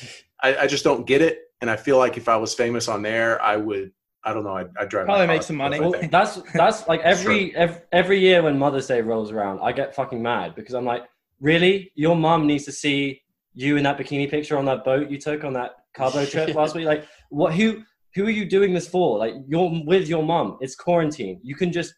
I, 0.43 0.57
I 0.57 0.67
just 0.67 0.85
don't 0.85 1.07
get 1.07 1.23
it, 1.23 1.41
and 1.61 1.71
I 1.71 1.77
feel 1.77 1.99
like 1.99 2.17
if 2.17 2.29
I 2.29 2.37
was 2.37 2.55
famous 2.55 2.89
on 2.89 3.03
there, 3.03 3.41
I 3.43 3.57
would. 3.57 3.93
I 4.25 4.33
don't 4.35 4.45
know. 4.45 4.55
I'd, 4.55 4.69
I'd 4.79 4.89
drive. 4.89 5.07
Probably 5.07 5.27
make 5.27 5.43
some 5.43 5.57
money. 5.57 5.81
Well, 5.81 5.95
that's 6.11 6.37
that's 6.53 6.87
like 6.93 7.01
every, 7.01 7.55
every 7.57 7.81
every 7.93 8.19
year 8.21 8.43
when 8.43 8.59
Mother's 8.59 8.87
Day 8.87 9.01
rolls 9.01 9.33
around, 9.33 9.61
I 9.63 9.73
get 9.73 9.95
fucking 9.95 10.23
mad 10.23 10.55
because 10.55 10.75
I'm 10.75 10.85
like, 10.85 11.05
really, 11.41 11.91
your 11.95 12.17
mom 12.17 12.47
needs 12.47 12.65
to 12.67 12.73
see 12.73 13.23
you 13.55 13.77
in 13.77 13.83
that 13.85 13.99
bikini 13.99 14.31
picture 14.31 14.57
on 14.59 14.65
that 14.67 14.85
boat 14.85 15.11
you 15.11 15.19
took 15.19 15.43
on 15.45 15.53
that 15.55 15.73
Cabo 15.95 16.25
trip 16.27 16.55
last 16.55 16.75
week. 16.75 16.85
Like, 16.87 17.07
what? 17.31 17.55
Who? 17.55 17.83
Who 18.17 18.27
are 18.27 18.31
you 18.31 18.45
doing 18.45 18.75
this 18.75 18.89
for? 18.89 19.19
Like, 19.19 19.35
you're 19.47 19.71
with 19.87 20.09
your 20.09 20.25
mom. 20.25 20.59
It's 20.61 20.75
quarantine. 20.75 21.39
You 21.45 21.55
can 21.55 21.71
just 21.73 21.95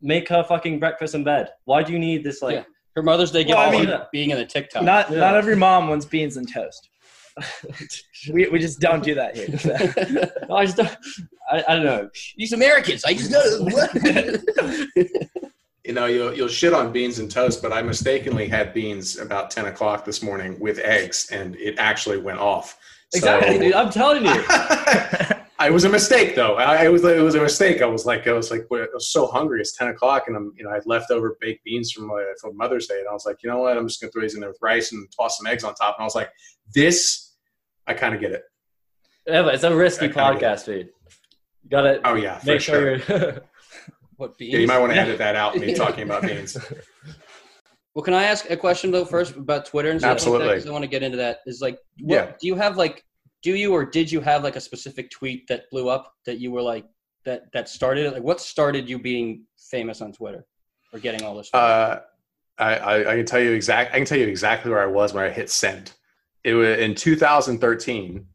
make 0.00 0.28
her 0.28 0.44
fucking 0.44 0.78
breakfast 0.78 1.14
in 1.14 1.24
bed. 1.24 1.48
Why 1.64 1.82
do 1.82 1.92
you 1.92 1.98
need 1.98 2.22
this? 2.24 2.40
Like, 2.40 2.54
Yeah. 2.54 2.64
Her 2.96 3.02
Mother's 3.02 3.30
Day 3.30 3.44
gift 3.44 3.56
Well, 3.56 3.68
I 3.68 3.84
mean- 3.84 4.00
being 4.12 4.30
in 4.30 4.38
the 4.38 4.44
TikTok. 4.46 4.82
Not 4.82 5.10
Yeah. 5.10 5.18
not 5.18 5.36
every 5.36 5.56
mom 5.56 5.88
wants 5.88 6.06
beans 6.06 6.36
and 6.36 6.50
toast. 6.52 6.88
We 8.32 8.48
we 8.48 8.58
just 8.58 8.80
don't 8.80 9.02
do 9.02 9.14
that 9.14 9.36
here. 9.36 9.48
I 10.54 10.64
just 10.64 10.76
don't. 10.76 10.96
I, 11.50 11.64
I 11.68 11.74
don't 11.76 11.84
know. 11.84 12.10
These 12.36 12.52
Americans, 12.52 13.04
I 13.04 13.14
just 13.14 13.30
know. 13.30 13.68
you 15.84 15.92
know, 15.92 16.06
you'll 16.06 16.34
you'll 16.34 16.48
shit 16.48 16.72
on 16.72 16.92
beans 16.92 17.18
and 17.18 17.30
toast, 17.30 17.62
but 17.62 17.72
I 17.72 17.82
mistakenly 17.82 18.48
had 18.48 18.72
beans 18.74 19.18
about 19.18 19.50
ten 19.50 19.66
o'clock 19.66 20.04
this 20.04 20.22
morning 20.22 20.58
with 20.60 20.78
eggs, 20.78 21.28
and 21.32 21.56
it 21.56 21.78
actually 21.78 22.18
went 22.18 22.38
off. 22.38 22.78
So- 23.10 23.18
Exactly, 23.18 23.58
dude. 23.58 23.74
I'm 23.74 23.90
telling 23.90 24.24
you. 24.24 24.44
it 25.60 25.72
was 25.72 25.84
a 25.84 25.88
mistake, 25.88 26.34
though. 26.34 26.54
I, 26.54 26.84
it 26.84 26.88
was 26.92 27.04
it 27.04 27.20
was 27.20 27.34
a 27.34 27.42
mistake. 27.42 27.82
I 27.82 27.86
was 27.86 28.06
like, 28.06 28.26
I 28.26 28.32
was 28.32 28.50
like, 28.50 28.66
I 28.70 28.86
was 28.94 29.08
so 29.08 29.26
hungry. 29.26 29.60
It's 29.60 29.76
ten 29.76 29.88
o'clock, 29.88 30.24
and 30.26 30.36
I'm 30.36 30.52
you 30.56 30.64
know 30.64 30.70
I 30.70 30.74
had 30.74 30.86
leftover 30.86 31.36
baked 31.40 31.64
beans 31.64 31.92
from 31.92 32.10
uh, 32.10 32.16
from 32.40 32.56
Mother's 32.56 32.86
Day, 32.86 32.98
and 32.98 33.08
I 33.08 33.12
was 33.12 33.26
like, 33.26 33.42
you 33.42 33.50
know 33.50 33.58
what? 33.58 33.76
I'm 33.76 33.86
just 33.86 34.00
gonna 34.00 34.10
throw 34.10 34.22
these 34.22 34.34
in 34.34 34.40
there 34.40 34.50
with 34.50 34.58
rice 34.62 34.92
and 34.92 35.06
toss 35.12 35.38
some 35.38 35.46
eggs 35.46 35.64
on 35.64 35.74
top. 35.74 35.96
And 35.98 36.02
I 36.02 36.04
was 36.04 36.14
like, 36.14 36.30
this, 36.74 37.29
I 37.90 37.94
kind 37.94 38.14
of 38.14 38.20
get 38.20 38.30
it. 38.32 38.42
Yeah, 39.26 39.42
but 39.42 39.54
it's 39.54 39.64
a 39.64 39.74
risky 39.74 40.06
I 40.06 40.08
kinda 40.08 40.38
get 40.40 40.58
podcast, 40.58 40.64
feed. 40.66 40.88
You 41.64 41.70
gotta 41.70 42.00
Oh 42.04 42.14
yeah, 42.14 42.40
make 42.44 42.60
sure. 42.60 42.98
sure 43.00 43.18
you're. 43.18 43.40
what 44.16 44.38
beans? 44.38 44.52
Yeah, 44.54 44.58
you 44.60 44.66
might 44.66 44.78
want 44.78 44.92
to 44.92 44.98
edit 44.98 45.18
that 45.18 45.34
out. 45.36 45.56
Me 45.56 45.74
talking 45.84 46.04
about 46.04 46.22
beans. 46.22 46.56
Well, 47.94 48.04
can 48.04 48.14
I 48.14 48.22
ask 48.24 48.48
a 48.48 48.56
question 48.56 48.90
though 48.92 49.04
first 49.04 49.34
about 49.36 49.66
Twitter 49.66 49.90
and 49.90 50.00
stuff 50.00 50.12
Absolutely. 50.12 50.46
like 50.46 50.56
that? 50.56 50.60
'Cause 50.62 50.68
I 50.70 50.72
want 50.72 50.84
to 50.84 50.88
get 50.88 51.02
into 51.02 51.16
that. 51.18 51.38
Is 51.46 51.60
like, 51.60 51.78
what, 52.00 52.14
Yeah. 52.14 52.32
do 52.40 52.46
you 52.46 52.54
have 52.54 52.76
like, 52.76 53.04
do 53.42 53.54
you 53.56 53.72
or 53.72 53.84
did 53.84 54.10
you 54.12 54.20
have 54.20 54.44
like 54.44 54.54
a 54.56 54.60
specific 54.60 55.10
tweet 55.10 55.46
that 55.48 55.64
blew 55.70 55.88
up 55.88 56.12
that 56.26 56.38
you 56.38 56.52
were 56.52 56.62
like 56.62 56.86
that 57.24 57.50
that 57.52 57.68
started 57.68 58.06
it? 58.06 58.12
Like, 58.12 58.22
what 58.22 58.40
started 58.40 58.88
you 58.88 58.98
being 58.98 59.44
famous 59.70 60.00
on 60.00 60.12
Twitter 60.12 60.46
or 60.92 61.00
getting 61.00 61.22
all 61.24 61.36
this? 61.36 61.50
Uh, 61.52 62.00
I, 62.58 62.74
I, 62.76 63.12
I 63.12 63.16
can 63.16 63.26
tell 63.26 63.40
you 63.40 63.52
exact. 63.52 63.92
I 63.92 63.96
can 63.98 64.06
tell 64.06 64.18
you 64.18 64.28
exactly 64.28 64.70
where 64.70 64.82
I 64.82 64.86
was 64.86 65.12
when 65.12 65.24
I 65.24 65.30
hit 65.30 65.50
send. 65.50 65.92
It 66.44 66.54
was 66.54 66.78
in 66.78 66.94
2013. 66.94 68.26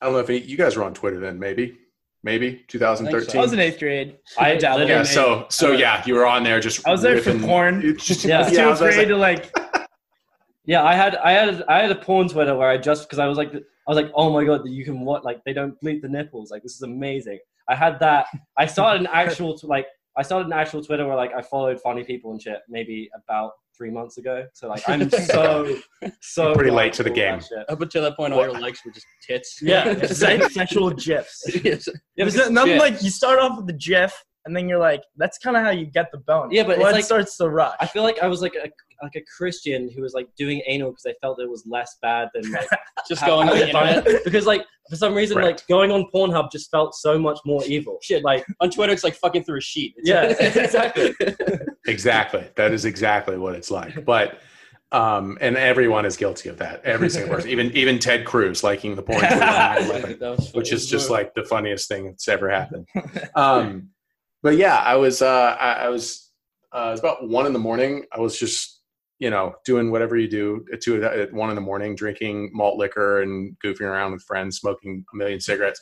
I 0.00 0.04
don't 0.04 0.12
know 0.14 0.20
if 0.20 0.28
any, 0.28 0.40
you 0.40 0.56
guys 0.56 0.76
were 0.76 0.84
on 0.84 0.92
Twitter 0.94 1.18
then. 1.20 1.38
Maybe, 1.38 1.76
maybe 2.22 2.64
2013. 2.68 3.38
I 3.38 3.42
was 3.42 3.52
in 3.52 3.60
eighth 3.60 3.78
grade. 3.78 4.18
I 4.38 4.56
Dabbled. 4.56 4.88
yeah. 4.88 5.02
So 5.02 5.46
so 5.48 5.72
yeah, 5.72 6.02
you 6.06 6.14
were 6.14 6.26
on 6.26 6.42
there 6.44 6.60
just. 6.60 6.86
I 6.86 6.90
was 6.92 7.02
there 7.02 7.20
for 7.20 7.38
porn. 7.38 7.80
It's 7.84 8.04
just- 8.04 8.24
Yeah. 8.24 8.40
I 8.40 8.42
was 8.44 8.52
yeah, 8.52 8.64
too 8.64 8.70
was 8.70 8.78
gonna 8.80 8.90
afraid 8.90 9.02
say- 9.04 9.08
to 9.08 9.16
like. 9.16 9.56
Yeah, 10.64 10.82
I 10.82 10.94
had 10.94 11.16
I 11.16 11.30
had 11.32 11.62
I 11.68 11.80
had 11.82 11.90
a 11.92 11.94
porn 11.94 12.28
Twitter 12.28 12.54
where 12.56 12.68
I 12.68 12.76
just 12.76 13.04
because 13.04 13.18
I 13.20 13.26
was 13.26 13.38
like 13.38 13.54
I 13.54 13.60
was 13.86 13.96
like 13.96 14.10
oh 14.16 14.32
my 14.32 14.44
god 14.44 14.64
that 14.64 14.70
you 14.70 14.84
can 14.84 15.00
what 15.00 15.24
like 15.24 15.42
they 15.44 15.52
don't 15.52 15.80
bleep 15.80 16.02
the 16.02 16.08
nipples 16.08 16.50
like 16.50 16.62
this 16.62 16.74
is 16.74 16.82
amazing. 16.82 17.38
I 17.68 17.74
had 17.76 17.98
that. 18.00 18.26
I 18.56 18.66
started 18.66 19.00
an 19.02 19.08
actual 19.12 19.58
like 19.62 19.86
I 20.16 20.22
started 20.22 20.46
an 20.46 20.52
actual 20.52 20.82
Twitter 20.84 21.06
where 21.06 21.16
like 21.16 21.32
I 21.32 21.40
followed 21.42 21.80
funny 21.80 22.02
people 22.02 22.32
and 22.32 22.42
shit 22.42 22.58
maybe 22.68 23.08
about 23.14 23.52
three 23.76 23.90
months 23.90 24.18
ago. 24.18 24.44
So 24.54 24.68
like 24.68 24.82
I'm 24.88 25.10
so 25.10 25.76
so 26.20 26.54
Pretty 26.54 26.70
late 26.70 26.92
to 26.94 27.02
the 27.02 27.10
game. 27.10 27.40
Up 27.68 27.80
until 27.80 28.02
that 28.02 28.16
point, 28.16 28.32
all 28.32 28.42
your 28.42 28.58
likes 28.58 28.84
were 28.84 28.92
just 28.92 29.06
tits. 29.26 29.58
Yeah, 29.62 29.94
se- 30.06 30.48
sexual 30.48 30.90
gifs. 30.90 31.42
Yes. 31.64 31.86
Yeah, 31.88 31.92
There's 32.16 32.34
because- 32.34 32.50
nothing 32.50 32.72
shit. 32.72 32.80
like 32.80 33.02
you 33.02 33.10
start 33.10 33.38
off 33.38 33.56
with 33.56 33.66
the 33.66 33.72
GIF, 33.74 34.12
and 34.44 34.54
then 34.56 34.68
you're 34.68 34.78
like, 34.78 35.02
that's 35.16 35.38
kind 35.38 35.56
of 35.56 35.62
how 35.62 35.70
you 35.70 35.86
get 35.86 36.10
the 36.12 36.18
bone. 36.18 36.50
Yeah, 36.50 36.62
but 36.62 36.72
it's 36.72 36.80
blood 36.80 36.94
like- 36.94 37.04
starts 37.04 37.36
to 37.38 37.48
rush. 37.48 37.74
I 37.80 37.86
feel 37.86 38.02
like 38.02 38.18
I 38.20 38.26
was 38.28 38.42
like 38.42 38.54
a 38.54 38.68
like 39.02 39.16
a 39.16 39.22
Christian 39.36 39.90
who 39.90 40.02
was 40.02 40.14
like 40.14 40.28
doing 40.36 40.62
anal 40.66 40.90
because 40.90 41.02
they 41.02 41.14
felt 41.20 41.40
it 41.40 41.48
was 41.48 41.64
less 41.66 41.96
bad 42.02 42.28
than 42.34 42.50
like 42.52 42.68
Just 43.08 43.24
going 43.24 43.48
on 43.48 43.56
the 43.56 43.68
internet. 43.68 44.24
because 44.24 44.46
like 44.46 44.64
for 44.88 44.96
some 44.96 45.14
reason 45.14 45.36
Correct. 45.36 45.60
like 45.60 45.68
going 45.68 45.90
on 45.90 46.06
Pornhub 46.14 46.50
just 46.50 46.70
felt 46.70 46.94
so 46.94 47.18
much 47.18 47.38
more 47.44 47.62
evil. 47.66 47.98
Shit. 48.02 48.24
Like 48.24 48.44
On 48.60 48.70
Twitter, 48.70 48.92
it's 48.92 49.04
like 49.04 49.14
fucking 49.14 49.44
through 49.44 49.58
a 49.58 49.60
sheet. 49.60 49.94
It's 49.96 50.08
yeah, 50.08 50.22
exactly. 50.40 51.14
Exactly. 51.86 52.44
That 52.56 52.72
is 52.72 52.84
exactly 52.84 53.36
what 53.36 53.54
it's 53.54 53.70
like. 53.70 54.04
But 54.04 54.38
um, 54.92 55.36
and 55.40 55.56
everyone 55.56 56.06
is 56.06 56.16
guilty 56.16 56.48
of 56.48 56.58
that. 56.58 56.84
Every 56.84 57.10
single 57.10 57.34
person, 57.34 57.50
even 57.50 57.72
even 57.72 57.98
Ted 57.98 58.24
Cruz 58.24 58.62
liking 58.62 58.94
the 58.94 59.02
porn, 59.02 59.18
tweet 59.18 59.32
on 59.32 59.38
9/11, 59.40 60.18
That 60.20 60.36
was 60.36 60.54
which 60.54 60.72
is 60.72 60.88
just 60.88 61.10
like 61.10 61.34
the 61.34 61.44
funniest 61.44 61.88
thing 61.88 62.06
that's 62.06 62.28
ever 62.28 62.48
happened. 62.48 62.86
Um, 63.34 63.90
but 64.42 64.56
yeah, 64.56 64.76
I 64.76 64.94
was 64.96 65.22
uh, 65.22 65.56
I, 65.58 65.72
I 65.72 65.88
was 65.88 66.30
uh, 66.72 66.86
it 66.88 66.90
was 66.92 67.00
about 67.00 67.28
one 67.28 67.46
in 67.46 67.52
the 67.52 67.58
morning. 67.58 68.04
I 68.12 68.20
was 68.20 68.38
just 68.38 68.75
you 69.18 69.30
know 69.30 69.54
doing 69.64 69.90
whatever 69.90 70.16
you 70.16 70.28
do 70.28 70.64
at 70.72 70.80
two 70.80 71.02
at 71.02 71.32
one 71.32 71.48
in 71.48 71.54
the 71.54 71.60
morning, 71.60 71.94
drinking 71.94 72.50
malt 72.52 72.76
liquor 72.76 73.22
and 73.22 73.56
goofing 73.64 73.82
around 73.82 74.12
with 74.12 74.22
friends, 74.22 74.58
smoking 74.58 75.04
a 75.12 75.16
million 75.16 75.40
cigarettes. 75.40 75.80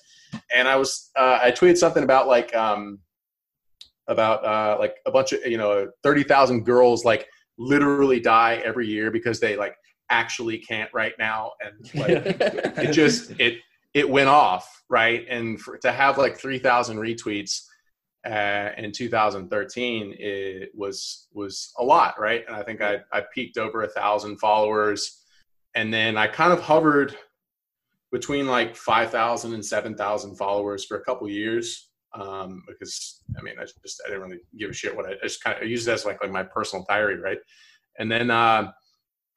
And 0.55 0.69
I 0.69 0.77
was 0.77 1.11
uh, 1.17 1.39
I 1.43 1.51
tweeted 1.51 1.77
something 1.77 2.05
about 2.05 2.29
like 2.29 2.55
um, 2.55 2.99
about 4.09 4.45
uh, 4.45 4.79
like 4.79 4.97
a 5.07 5.11
bunch 5.11 5.33
of 5.33 5.45
you 5.47 5.59
know 5.59 5.89
thirty 6.03 6.23
thousand 6.23 6.65
girls 6.65 7.05
like 7.05 7.27
literally 7.59 8.21
die 8.21 8.61
every 8.65 8.87
year 8.87 9.11
because 9.11 9.41
they 9.41 9.57
like 9.57 9.77
actually 10.11 10.59
can't 10.59 10.91
right 10.93 11.15
now 11.19 11.53
and 11.65 11.95
like 12.01 12.11
it 12.11 12.93
just 12.93 13.33
it 13.41 13.59
it 13.95 14.09
went 14.09 14.29
off 14.29 14.83
right 14.91 15.25
and 15.31 15.61
for, 15.61 15.79
to 15.79 15.91
have 15.91 16.19
like 16.19 16.37
3000 16.37 16.99
retweets 16.99 17.63
uh, 18.27 18.71
in 18.79 18.93
2013 18.93 20.17
it 20.19 20.71
was 20.75 21.29
was 21.33 21.73
a 21.79 21.85
lot 21.85 22.19
right? 22.19 22.45
And 22.47 22.57
i 22.57 22.63
think 22.63 22.81
i 22.81 22.99
i 23.13 23.23
peaked 23.35 23.59
over 23.59 23.83
a 23.83 23.89
thousand 23.89 24.39
followers. 24.39 25.23
And 25.75 25.93
then 25.93 26.17
i 26.17 26.27
kind 26.27 26.53
of 26.53 26.61
hovered 26.61 27.17
between 28.13 28.47
like 28.47 28.77
5000 28.77 29.55
and 29.55 29.65
7000 29.65 30.37
followers 30.37 30.85
for 30.85 30.99
a 30.99 31.05
couple 31.05 31.29
years. 31.29 31.91
Um, 32.15 32.63
because 32.69 33.23
i 33.37 33.43
mean 33.43 33.57
i 33.61 33.65
just 33.65 34.01
i 34.05 34.09
didn't 34.09 34.23
really 34.23 34.39
give 34.57 34.71
a 34.71 34.73
shit 34.73 34.95
what 34.95 35.05
i, 35.05 35.15
I 35.15 35.25
just 35.25 35.43
kind 35.43 35.61
of 35.61 35.69
used 35.69 35.89
it 35.89 35.91
as 35.91 36.05
like 36.05 36.23
like 36.23 36.31
my 36.31 36.45
personal 36.45 36.87
diary 36.89 37.19
right? 37.19 37.39
And 37.99 38.11
then 38.11 38.31
uh, 38.31 38.73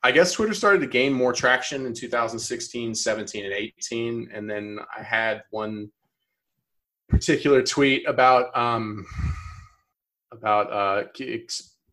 I 0.04 0.12
guess 0.12 0.32
Twitter 0.32 0.54
started 0.54 0.80
to 0.82 0.88
gain 0.88 1.12
more 1.14 1.34
traction 1.34 1.86
in 1.86 1.94
2016, 1.94 2.96
17, 2.96 3.46
and 3.46 3.54
18. 3.54 4.30
And 4.34 4.50
then 4.50 4.80
I 4.98 5.02
had 5.04 5.44
one 5.50 5.92
particular 7.10 7.62
tweet 7.64 8.08
about 8.08 8.56
um, 8.58 9.06
about 10.32 10.72
uh, 10.72 11.04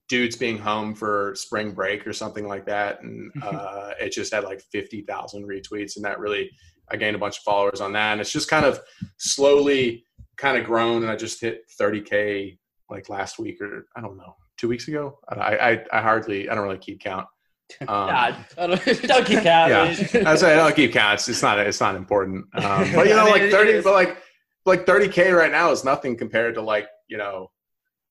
dudes 0.08 0.36
being 0.36 0.58
home 0.58 0.94
for 0.94 1.34
spring 1.36 1.72
break 1.72 2.06
or 2.06 2.12
something 2.12 2.46
like 2.46 2.66
that, 2.66 3.02
and 3.02 3.30
uh, 3.42 3.90
it 4.00 4.10
just 4.12 4.32
had 4.32 4.44
like 4.44 4.60
50,000 4.72 5.46
retweets, 5.46 5.96
and 5.96 6.04
that 6.04 6.18
really 6.18 6.50
I 6.90 6.96
gained 6.96 7.16
a 7.16 7.18
bunch 7.18 7.38
of 7.38 7.42
followers 7.42 7.80
on 7.80 7.92
that, 7.92 8.12
and 8.12 8.20
it's 8.20 8.32
just 8.32 8.50
kind 8.50 8.66
of 8.66 8.80
slowly 9.18 10.04
kind 10.36 10.58
of 10.58 10.64
grown, 10.64 11.02
and 11.02 11.10
I 11.10 11.16
just 11.16 11.40
hit 11.40 11.62
30k 11.80 12.58
like 12.90 13.08
last 13.08 13.38
week 13.38 13.60
or 13.62 13.86
I 13.96 14.00
don't 14.02 14.16
know 14.18 14.36
two 14.58 14.68
weeks 14.68 14.88
ago. 14.88 15.18
I 15.28 15.56
I, 15.56 15.84
I 15.92 16.00
hardly 16.02 16.48
I 16.48 16.54
don't 16.54 16.64
really 16.64 16.78
keep 16.78 17.00
count. 17.00 17.26
Um, 17.80 17.88
Nah, 17.88 18.36
don't, 18.56 18.84
don't 19.02 19.26
keep 19.26 19.40
count. 19.40 19.70
yeah, 19.70 20.22
I 20.26 20.34
say 20.36 20.52
I 20.52 20.56
don't 20.56 20.76
keep 20.76 20.92
count. 20.92 21.14
It's, 21.14 21.28
it's 21.30 21.42
not 21.42 21.58
it's 21.58 21.80
not 21.80 21.96
important. 21.96 22.44
Um, 22.54 22.92
but 22.94 23.08
you 23.08 23.14
know, 23.16 23.24
like 23.24 23.50
thirty, 23.50 23.80
but 23.80 23.94
like 23.94 24.18
like 24.66 24.86
thirty 24.86 25.08
k 25.08 25.32
right 25.32 25.50
now 25.50 25.70
is 25.70 25.84
nothing 25.84 26.16
compared 26.16 26.54
to 26.54 26.62
like 26.62 26.88
you 27.08 27.16
know 27.16 27.50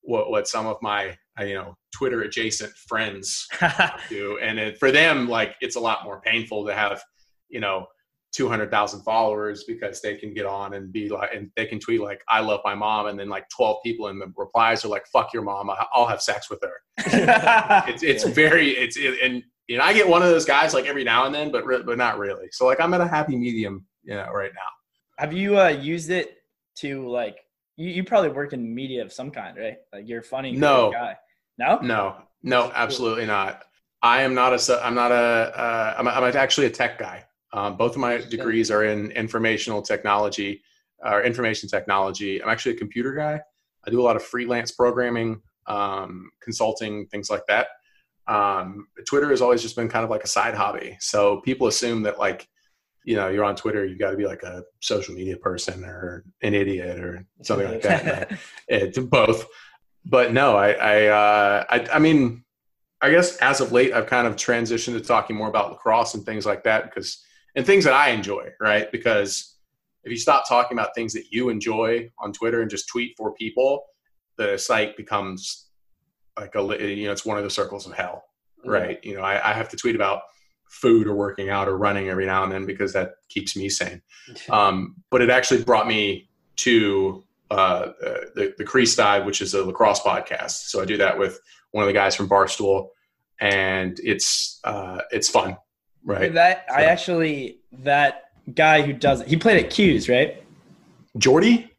what 0.02 0.30
what 0.30 0.48
some 0.48 0.66
of 0.66 0.78
my 0.82 1.18
uh, 1.40 1.44
you 1.44 1.56
know 1.56 1.76
Twitter 1.92 2.22
adjacent 2.22 2.74
friends 2.74 3.48
do, 4.10 4.38
and 4.42 4.60
it, 4.60 4.78
for 4.78 4.92
them 4.92 5.28
like 5.28 5.56
it's 5.62 5.76
a 5.76 5.80
lot 5.80 6.04
more 6.04 6.22
painful 6.22 6.66
to 6.66 6.74
have 6.74 7.02
you 7.50 7.60
know. 7.60 7.88
200,000 8.36 9.04
followers 9.04 9.64
because 9.66 10.02
they 10.02 10.16
can 10.16 10.34
get 10.34 10.48
on 10.48 10.74
and 10.74 10.92
be 10.92 11.08
like, 11.08 11.30
and 11.36 11.52
they 11.56 11.68
can 11.68 11.80
tweet 11.80 12.02
like, 12.02 12.20
I 12.28 12.40
love 12.40 12.62
my 12.66 12.74
mom. 12.74 13.06
And 13.06 13.20
then 13.20 13.30
like 13.30 13.48
12 13.50 13.78
people 13.86 14.08
in 14.08 14.18
the 14.18 14.26
replies 14.36 14.84
are 14.84 14.88
like, 14.88 15.06
fuck 15.06 15.32
your 15.36 15.44
mom. 15.44 15.70
I'll 15.94 16.08
have 16.08 16.20
sex 16.20 16.50
with 16.50 16.60
her 16.64 16.74
it's 16.98 18.04
it's 18.04 18.24
very 18.24 18.72
it's 18.72 18.98
it, 18.98 19.20
and 19.24 19.42
you 19.68 19.78
know 19.78 19.84
I 19.84 19.94
get 19.94 20.08
one 20.08 20.22
of 20.22 20.30
those 20.30 20.46
guys 20.46 20.74
like 20.74 20.86
every 20.86 21.04
now 21.04 21.26
and 21.26 21.34
then, 21.34 21.52
but 21.52 21.66
re- 21.66 21.82
but 21.84 21.98
not 21.98 22.20
really. 22.20 22.48
So 22.52 22.68
like 22.68 22.80
I'm 22.80 22.94
at 22.94 23.02
a 23.02 23.08
happy 23.08 23.36
medium, 23.36 23.86
you 24.04 24.14
know, 24.14 24.30
right 24.32 24.52
now. 24.54 24.62
Have 25.18 25.34
you 25.34 25.60
uh, 25.60 25.70
used 25.70 26.12
it 26.12 26.38
to 26.78 27.08
like? 27.10 27.38
You, 27.76 27.90
you 27.90 28.04
probably 28.04 28.30
work 28.30 28.54
in 28.54 28.74
media 28.74 29.04
of 29.04 29.12
some 29.12 29.32
kind, 29.32 29.58
right? 29.58 29.78
Like 29.92 30.08
you're 30.08 30.20
a 30.20 30.24
funny 30.24 30.52
No. 30.52 30.92
guy. 30.92 31.18
No. 31.58 31.80
No, 31.82 32.18
no, 32.42 32.72
absolutely 32.74 33.26
not. 33.26 33.64
I 34.02 34.22
am 34.24 34.34
not 34.34 34.54
a 34.54 34.82
I'm 34.84 34.96
not 34.96 35.12
a 35.12 35.16
uh, 35.16 35.96
I'm, 35.98 36.08
I'm 36.08 36.36
actually 36.36 36.68
a 36.68 36.70
tech 36.70 37.00
guy. 37.00 37.24
Um, 37.54 37.78
both 37.78 37.92
of 37.94 37.98
my 38.00 38.18
degrees 38.18 38.70
are 38.70 38.84
in 38.84 39.12
informational 39.12 39.82
technology 39.82 40.62
or 41.00 41.24
information 41.24 41.70
technology. 41.70 42.42
I'm 42.42 42.50
actually 42.50 42.76
a 42.76 42.78
computer 42.78 43.14
guy. 43.14 43.42
I 43.86 43.92
do 43.92 44.02
a 44.02 44.04
lot 44.04 44.16
of 44.16 44.24
freelance 44.24 44.72
programming, 44.72 45.42
um, 45.68 46.32
consulting, 46.42 47.08
things 47.08 47.30
like 47.30 47.46
that. 47.48 47.68
Um, 48.28 48.88
Twitter 49.06 49.30
has 49.30 49.42
always 49.42 49.62
just 49.62 49.76
been 49.76 49.90
kind 49.90 50.04
of 50.04 50.10
like 50.10 50.24
a 50.24 50.28
side 50.28 50.56
hobby. 50.56 50.98
So 51.00 51.42
people 51.42 51.68
assume 51.68 52.04
that 52.04 52.18
like, 52.20 52.48
you 53.04 53.16
know, 53.16 53.28
you're 53.28 53.44
on 53.44 53.56
Twitter, 53.56 53.86
you 53.86 53.98
got 53.98 54.12
to 54.12 54.18
be 54.18 54.26
like 54.26 54.44
a 54.44 54.64
social 54.80 55.14
media 55.14 55.38
person 55.38 55.84
or 55.84 56.24
an 56.42 56.54
idiot 56.54 57.00
or 57.00 57.26
something 57.42 57.70
like 57.70 57.82
that. 57.82 58.38
It's 58.68 58.98
both. 58.98 59.46
But 60.06 60.34
no, 60.34 60.56
I, 60.58 60.72
I, 60.72 61.06
uh, 61.08 61.64
I, 61.70 61.88
I 61.94 62.00
mean, 62.00 62.44
I 63.02 63.12
guess 63.12 63.38
as 63.38 63.62
of 63.62 63.72
late, 63.72 63.94
I've 63.94 64.08
kind 64.08 64.28
of 64.28 64.36
transitioned 64.36 64.94
to 64.94 65.02
talking 65.02 65.36
more 65.36 65.50
about 65.50 65.72
lacrosse 65.72 66.14
and 66.14 66.26
things 66.26 66.46
like 66.46 66.64
that 66.64 66.86
because, 66.86 67.24
and 67.56 67.66
things 67.66 67.84
that 67.84 67.94
I 67.94 68.10
enjoy, 68.10 68.50
right? 68.60 68.92
Because 68.92 69.58
if 70.04 70.12
you 70.12 70.18
stop 70.18 70.48
talking 70.48 70.78
about 70.78 70.96
things 70.96 71.14
that 71.14 71.26
you 71.32 71.50
enjoy 71.50 72.10
on 72.20 72.34
Twitter 72.34 72.62
and 72.62 72.70
just 72.70 72.88
tweet 72.88 73.14
for 73.18 73.34
people, 73.34 73.84
the 74.38 74.58
site 74.58 74.98
becomes 74.98 75.68
like 76.38 76.56
a, 76.56 76.62
you 76.62 77.06
know, 77.06 77.12
it's 77.12 77.26
one 77.26 77.38
of 77.38 77.44
the 77.44 77.50
circles 77.50 77.86
of 77.86 77.94
hell, 77.94 78.24
right? 78.66 79.00
You 79.04 79.16
know, 79.16 79.22
I, 79.22 79.52
I 79.52 79.54
have 79.54 79.70
to 79.70 79.78
tweet 79.78 79.96
about 79.96 80.24
food 80.74 81.08
or 81.08 81.16
working 81.16 81.50
out 81.50 81.68
or 81.68 81.78
running 81.78 82.10
every 82.10 82.26
now 82.26 82.44
and 82.44 82.52
then 82.52 82.66
because 82.66 82.92
that 82.94 83.12
keeps 83.30 83.56
me 83.56 83.70
sane. 83.70 84.02
Um, 84.50 84.96
but 85.12 85.22
it 85.22 85.30
actually 85.30 85.64
brought 85.64 85.86
me 85.86 86.30
to 86.58 87.24
uh, 87.52 87.88
the, 88.36 88.54
the 88.58 88.64
Crease 88.64 88.96
Dive, 88.96 89.26
which 89.26 89.42
is 89.42 89.54
a 89.54 89.64
lacrosse 89.64 90.00
podcast. 90.00 90.70
So 90.70 90.82
I 90.82 90.86
do 90.86 90.96
that 90.98 91.18
with 91.20 91.40
one 91.72 91.84
of 91.84 91.88
the 91.88 91.94
guys 91.94 92.16
from 92.16 92.30
Barstool, 92.30 92.88
and 93.42 94.00
it's 94.02 94.62
uh, 94.64 95.02
it's 95.12 95.28
fun, 95.30 95.58
right? 96.06 96.34
That 96.34 96.66
I 96.74 96.86
actually 96.86 97.60
that 97.84 98.32
guy 98.56 98.82
who 98.82 98.94
does 98.94 99.20
it. 99.22 99.28
He 99.28 99.36
played 99.36 99.64
at 99.66 99.70
Q's, 99.72 100.08
right? 100.08 100.42
Jordy, 101.18 101.70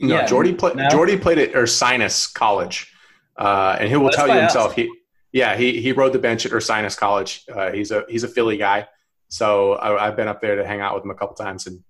no, 0.00 0.16
Yeah. 0.16 0.26
Jordy 0.26 0.52
played. 0.52 0.76
No? 0.76 0.88
Jordy 0.90 1.16
played 1.16 1.38
at 1.38 1.52
Ursinus 1.52 2.32
College, 2.34 2.92
uh, 3.36 3.76
and 3.78 3.88
he 3.88 3.96
will 3.96 4.06
That's 4.06 4.16
tell 4.16 4.26
you 4.26 4.34
by 4.34 4.40
us. 4.40 4.52
himself. 4.52 4.74
He, 4.74 4.90
yeah, 5.32 5.56
he 5.56 5.80
he 5.80 5.92
rode 5.92 6.12
the 6.12 6.18
bench 6.18 6.46
at 6.46 6.52
Ursinus 6.52 6.96
College. 6.96 7.44
Uh, 7.52 7.70
he's 7.72 7.90
a 7.90 8.04
he's 8.08 8.24
a 8.24 8.28
Philly 8.28 8.56
guy, 8.56 8.88
so 9.28 9.74
I, 9.74 10.06
I've 10.06 10.16
been 10.16 10.28
up 10.28 10.40
there 10.40 10.56
to 10.56 10.66
hang 10.66 10.80
out 10.80 10.94
with 10.94 11.04
him 11.04 11.10
a 11.10 11.14
couple 11.14 11.34
times. 11.36 11.66
And 11.66 11.82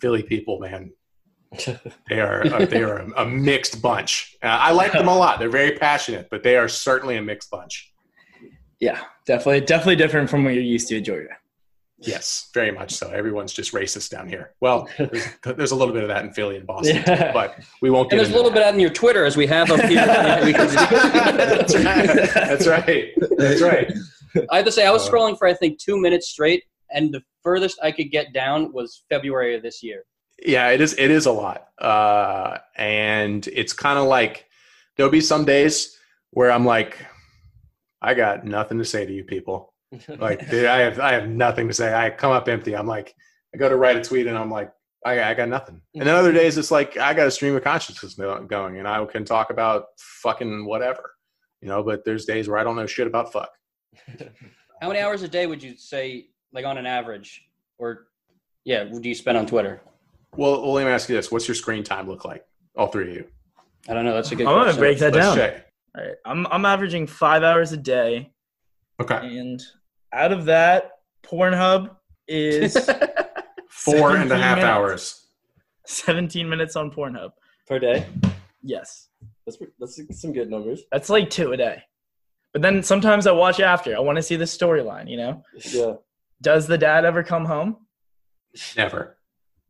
Philly 0.00 0.22
people, 0.22 0.60
man, 0.60 0.92
they 2.08 2.20
are 2.20 2.46
uh, 2.46 2.64
they 2.66 2.82
are 2.82 2.98
a, 2.98 3.22
a 3.22 3.26
mixed 3.26 3.82
bunch. 3.82 4.36
Uh, 4.42 4.46
I 4.46 4.72
like 4.72 4.92
them 4.92 5.08
a 5.08 5.16
lot. 5.16 5.38
They're 5.38 5.48
very 5.48 5.72
passionate, 5.72 6.28
but 6.30 6.42
they 6.42 6.56
are 6.56 6.68
certainly 6.68 7.16
a 7.16 7.22
mixed 7.22 7.50
bunch. 7.50 7.92
Yeah, 8.80 9.00
definitely, 9.26 9.60
definitely 9.62 9.96
different 9.96 10.28
from 10.28 10.44
what 10.44 10.54
you're 10.54 10.62
used 10.62 10.88
to 10.88 10.98
at 10.98 11.04
Georgia. 11.04 11.36
Yes, 11.98 12.50
very 12.52 12.70
much 12.72 12.92
so. 12.92 13.08
Everyone's 13.10 13.52
just 13.52 13.72
racist 13.72 14.10
down 14.10 14.28
here. 14.28 14.52
Well, 14.60 14.88
there's, 14.98 15.26
there's 15.56 15.70
a 15.70 15.76
little 15.76 15.94
bit 15.94 16.02
of 16.02 16.08
that 16.08 16.24
in 16.24 16.32
Philly 16.32 16.56
and 16.56 16.66
Boston, 16.66 16.96
Yeah. 16.96 17.32
but 17.32 17.56
we 17.80 17.88
won't 17.90 18.10
get 18.10 18.18
and 18.18 18.20
there's 18.26 18.32
a 18.32 18.36
little 18.36 18.50
that. 18.50 18.56
bit 18.56 18.64
out 18.66 18.74
in 18.74 18.80
your 18.80 18.90
Twitter 18.90 19.24
as 19.24 19.36
we 19.36 19.46
have 19.46 19.70
up 19.70 19.80
here. 19.80 20.04
That's 20.04 21.74
right. 21.76 22.06
That's 22.34 22.66
right. 22.66 23.12
That's 23.38 23.62
right. 23.62 23.92
I 24.50 24.56
have 24.56 24.66
to 24.66 24.72
say, 24.72 24.84
I 24.86 24.90
was 24.90 25.06
Uh, 25.08 25.12
scrolling 25.12 25.38
for 25.38 25.46
I 25.46 25.54
think 25.54 25.78
two 25.78 25.96
minutes 25.98 26.28
straight, 26.28 26.64
and 26.90 27.12
the 27.12 27.22
furthest 27.42 27.78
I 27.82 27.92
could 27.92 28.10
get 28.10 28.32
down 28.32 28.72
was 28.72 29.04
February 29.08 29.54
of 29.54 29.62
this 29.62 29.82
year. 29.82 30.04
Yeah, 30.44 30.70
it 30.70 30.80
is. 30.80 30.94
It 30.98 31.10
is 31.12 31.26
a 31.26 31.32
lot, 31.32 31.68
uh, 31.78 32.58
and 32.76 33.46
it's 33.46 33.72
kind 33.72 33.98
of 33.98 34.06
like 34.06 34.46
there'll 34.96 35.12
be 35.12 35.20
some 35.20 35.44
days 35.44 35.96
where 36.30 36.50
I'm 36.50 36.64
like, 36.66 36.98
I 38.02 38.14
got 38.14 38.44
nothing 38.44 38.78
to 38.78 38.84
say 38.84 39.06
to 39.06 39.12
you 39.12 39.22
people. 39.24 39.72
Like, 40.18 40.50
dude, 40.50 40.66
I 40.66 40.78
have 40.78 40.98
I 40.98 41.12
have 41.12 41.28
nothing 41.28 41.68
to 41.68 41.74
say. 41.74 41.94
I 41.94 42.10
come 42.10 42.32
up 42.32 42.48
empty. 42.48 42.74
I'm 42.74 42.86
like, 42.86 43.14
I 43.54 43.58
go 43.58 43.68
to 43.68 43.76
write 43.76 43.96
a 43.96 44.02
tweet, 44.02 44.26
and 44.26 44.36
I'm 44.36 44.50
like, 44.50 44.72
I, 45.04 45.22
I 45.22 45.34
got 45.34 45.48
nothing. 45.48 45.80
And 45.94 46.06
then 46.06 46.14
other 46.14 46.30
mm-hmm. 46.30 46.38
days, 46.38 46.58
it's 46.58 46.70
like 46.70 46.96
I 46.96 47.14
got 47.14 47.26
a 47.26 47.30
stream 47.30 47.54
of 47.54 47.62
consciousness 47.62 48.14
going, 48.14 48.78
and 48.78 48.88
I 48.88 49.04
can 49.04 49.24
talk 49.24 49.50
about 49.50 49.86
fucking 49.98 50.64
whatever, 50.64 51.12
you 51.60 51.68
know. 51.68 51.82
But 51.82 52.04
there's 52.04 52.24
days 52.24 52.48
where 52.48 52.58
I 52.58 52.64
don't 52.64 52.76
know 52.76 52.86
shit 52.86 53.06
about 53.06 53.32
fuck. 53.32 53.50
How 54.80 54.88
many 54.88 55.00
hours 55.00 55.22
a 55.22 55.28
day 55.28 55.46
would 55.46 55.62
you 55.62 55.76
say, 55.76 56.26
like 56.52 56.64
on 56.64 56.78
an 56.78 56.86
average, 56.86 57.42
or 57.78 58.06
yeah, 58.64 58.84
do 58.84 59.08
you 59.08 59.14
spend 59.14 59.38
on 59.38 59.46
Twitter? 59.46 59.82
Well, 60.36 60.62
well, 60.62 60.72
let 60.72 60.86
me 60.86 60.90
ask 60.90 61.08
you 61.08 61.14
this: 61.14 61.30
What's 61.30 61.46
your 61.46 61.54
screen 61.54 61.84
time 61.84 62.08
look 62.08 62.24
like? 62.24 62.44
All 62.76 62.88
three 62.88 63.10
of 63.10 63.14
you. 63.14 63.26
I 63.88 63.94
don't 63.94 64.04
know. 64.04 64.14
That's 64.14 64.32
a 64.32 64.36
good. 64.36 64.46
I'm 64.46 64.54
gonna 64.54 64.64
question. 64.64 64.80
break 64.80 64.98
that 64.98 65.12
Let's 65.12 65.26
down. 65.26 65.36
check. 65.36 65.66
All 65.96 66.04
right, 66.04 66.14
I'm 66.24 66.46
I'm 66.48 66.64
averaging 66.64 67.06
five 67.06 67.42
hours 67.42 67.72
a 67.72 67.76
day, 67.76 68.32
Okay, 69.00 69.36
and 69.38 69.60
out 70.12 70.32
of 70.32 70.44
that, 70.46 70.92
Pornhub 71.24 71.90
is 72.28 72.74
four 73.68 74.16
and 74.16 74.30
a 74.32 74.36
17 74.36 74.38
half 74.40 74.56
minutes. 74.58 74.64
hours. 74.70 75.20
17 75.86 76.48
minutes 76.48 76.76
on 76.76 76.90
Pornhub. 76.90 77.30
per 77.66 77.78
day. 77.78 78.06
Yes, 78.62 79.08
That's 79.46 79.58
that's 79.78 80.20
some 80.20 80.32
good 80.32 80.50
numbers. 80.50 80.82
that's 80.90 81.10
like 81.10 81.28
two 81.28 81.52
a 81.52 81.56
day. 81.56 81.82
But 82.52 82.62
then 82.62 82.82
sometimes 82.82 83.26
I 83.26 83.32
watch 83.32 83.58
after. 83.60 83.94
I 83.96 83.98
want 84.00 84.16
to 84.16 84.22
see 84.22 84.36
the 84.36 84.44
storyline. 84.44 85.10
You 85.10 85.16
know, 85.18 85.42
Yeah. 85.72 85.94
does 86.40 86.66
the 86.66 86.78
dad 86.78 87.04
ever 87.04 87.22
come 87.22 87.44
home? 87.44 87.76
Never. 88.76 89.18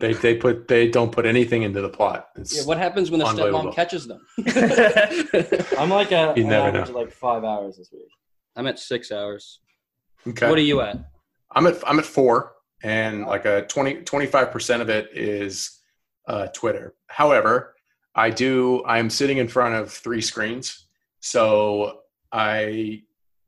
They 0.00 0.12
they 0.12 0.37
put 0.37 0.69
they 0.69 0.88
don't 0.88 1.11
put 1.11 1.25
anything 1.25 1.62
into 1.62 1.81
the 1.81 1.88
plot. 1.88 2.28
It's, 2.37 2.57
Yeah, 2.59 2.64
what 2.64 2.78
happens 2.78 3.11
when 3.11 3.21
the 3.21 3.26
stepmom 3.26 3.75
catches 3.75 4.07
them? 4.07 4.21
I'm 5.78 5.88
like 5.90 6.12
a 6.12 6.35
You 6.37 6.43
an 6.45 6.50
never 6.50 6.69
average 6.69 6.85
know. 6.90 7.00
of 7.00 7.07
like 7.07 7.11
five 7.12 7.43
hours 7.45 7.78
this 7.78 7.90
week. 7.93 8.02
I'm 8.56 8.66
at 8.66 8.78
six 8.78 9.11
hours. 9.12 9.61
okay. 10.26 10.49
What 10.49 10.58
are 10.58 10.62
you 10.62 10.80
at? 10.80 10.99
I'm 11.52 11.66
at 11.66 11.76
I'm 11.87 11.99
at 11.99 12.04
four, 12.06 12.52
and 12.82 13.26
like 13.26 13.44
a 13.44 13.62
25 13.66 14.50
percent 14.50 14.82
of 14.82 14.88
it 14.88 15.11
is 15.12 15.80
uh, 16.26 16.46
Twitter. 16.49 16.94
However, 17.08 17.75
I 18.14 18.30
do 18.30 18.84
I'm 18.87 19.11
sitting 19.11 19.38
in 19.38 19.49
front 19.49 19.75
of 19.75 19.92
three 19.92 20.20
screens, 20.20 20.87
so 21.20 22.00
I 22.32 23.02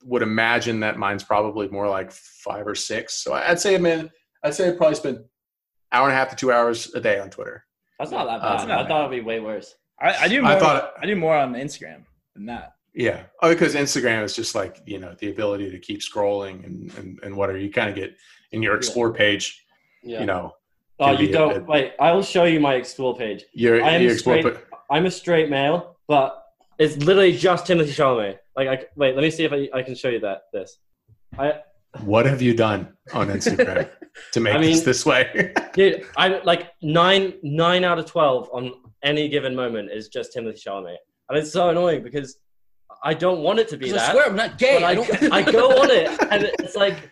would 0.04 0.22
imagine 0.22 0.80
that 0.80 0.98
mine's 0.98 1.25
probably 1.25 1.68
more 1.68 1.88
like 1.88 2.12
five 2.12 2.66
or 2.66 2.75
six. 2.76 3.14
So 3.14 3.34
I'd 3.34 3.60
say 3.60 3.75
I'm 3.75 3.86
in. 3.86 4.10
I'd 4.44 4.54
say 4.54 4.68
I 4.68 4.72
probably 4.72 4.94
spend 4.96 5.25
hour 5.90 6.04
and 6.08 6.12
a 6.12 6.16
half 6.16 6.30
to 6.30 6.36
two 6.36 6.52
hours 6.52 6.94
a 6.94 7.00
day 7.00 7.18
on 7.18 7.30
Twitter. 7.30 7.64
That's 7.98 8.10
not 8.12 8.26
that 8.26 8.40
Uh, 8.46 8.56
bad. 8.58 8.68
not 8.68 8.84
I 8.84 8.88
thought 8.88 9.06
it'd 9.06 9.18
be 9.18 9.26
way 9.26 9.40
worse. 9.40 9.75
I, 10.00 10.14
I 10.25 10.28
do. 10.28 10.42
More, 10.42 10.50
I 10.52 10.58
thought 10.60 10.92
I 11.00 11.06
do 11.06 11.16
more 11.16 11.34
on 11.36 11.54
Instagram 11.54 12.04
than 12.34 12.46
that. 12.46 12.75
Yeah. 12.96 13.24
Oh, 13.42 13.50
because 13.50 13.74
Instagram 13.74 14.24
is 14.24 14.34
just 14.34 14.54
like, 14.54 14.80
you 14.86 14.98
know, 14.98 15.14
the 15.18 15.28
ability 15.30 15.70
to 15.70 15.78
keep 15.78 16.00
scrolling 16.00 16.64
and, 16.64 16.92
and, 16.98 17.20
and 17.22 17.36
whatever. 17.36 17.58
You 17.58 17.70
kind 17.70 17.90
of 17.90 17.94
get 17.94 18.16
in 18.52 18.62
your 18.62 18.74
explore 18.74 19.12
page, 19.12 19.62
Yeah. 20.02 20.20
you 20.20 20.26
know, 20.26 20.54
Oh, 20.98 21.12
you 21.12 21.30
don't. 21.30 21.52
bit- 21.52 21.66
Wait, 21.66 21.92
I 22.00 22.12
will 22.12 22.22
show 22.22 22.44
you 22.44 22.58
my 22.58 22.74
explore 22.76 23.14
page. 23.14 23.44
your, 23.52 23.84
I 23.84 23.90
am 23.90 24.02
your 24.02 24.12
explore. 24.12 24.38
straight- 24.40 24.70
pa- 24.70 24.78
I'm 24.90 25.04
a 25.04 25.10
straight 25.10 25.50
male, 25.50 25.98
but 26.08 26.42
it's 26.78 26.96
literally 26.96 27.36
just 27.36 27.66
Timothée 27.66 27.88
Chalamet. 27.94 28.38
Like, 28.56 28.68
I, 28.68 28.86
wait, 28.96 29.14
let 29.14 29.20
me 29.22 29.30
see 29.30 29.44
if 29.44 29.52
I, 29.52 29.68
I 29.78 29.82
can 29.82 29.94
show 29.94 30.08
you 30.08 30.20
that. 30.20 30.44
This, 30.54 30.78
I, 31.38 31.60
What 32.02 32.24
have 32.24 32.40
you 32.40 32.54
done 32.54 32.96
on 33.12 33.28
Instagram 33.28 33.90
to 34.32 34.40
make 34.40 34.54
I 34.54 34.58
mean- 34.58 34.70
this 34.70 34.84
this 34.84 35.04
way? 35.04 35.52
dude, 35.74 36.06
I 36.16 36.40
like 36.44 36.70
nine, 36.80 37.34
nine 37.42 37.84
out 37.84 37.98
of 37.98 38.06
twelve 38.06 38.48
on 38.54 38.72
any 39.02 39.28
given 39.28 39.54
moment 39.54 39.90
is 39.92 40.08
just 40.08 40.34
Timothée 40.34 40.62
Chalamet, 40.64 40.96
and 41.28 41.37
it's 41.38 41.52
so 41.52 41.68
annoying 41.68 42.02
because 42.02 42.38
I 43.02 43.14
don't 43.14 43.40
want 43.42 43.59
it 43.59 43.68
to 43.68 43.76
be 43.76 43.87
Because 43.87 44.02
I 44.02 44.12
swear 44.12 44.26
I'm 44.26 44.37
not 44.37 44.59
gay. 44.59 44.82
I, 44.82 44.90
I 44.90 44.94
don't. 44.94 45.32
I 45.32 45.42
go 45.50 45.70
on 45.82 45.90
it, 45.90 46.09
and 46.30 46.44
it's 46.61 46.74
like, 46.76 47.11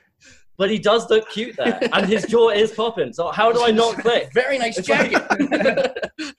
but 0.56 0.70
he 0.70 0.78
does 0.78 1.08
look 1.10 1.28
cute 1.30 1.56
there, 1.56 1.78
and 1.92 2.06
his 2.06 2.24
jaw 2.26 2.50
is 2.50 2.72
popping. 2.72 3.12
So 3.12 3.30
how 3.30 3.52
do 3.52 3.62
I 3.64 3.70
not 3.70 3.98
click? 4.02 4.32
Very 4.32 4.58
nice 4.58 4.78
It's 4.78 4.88
like- 4.88 5.10
jacket. 5.12 5.98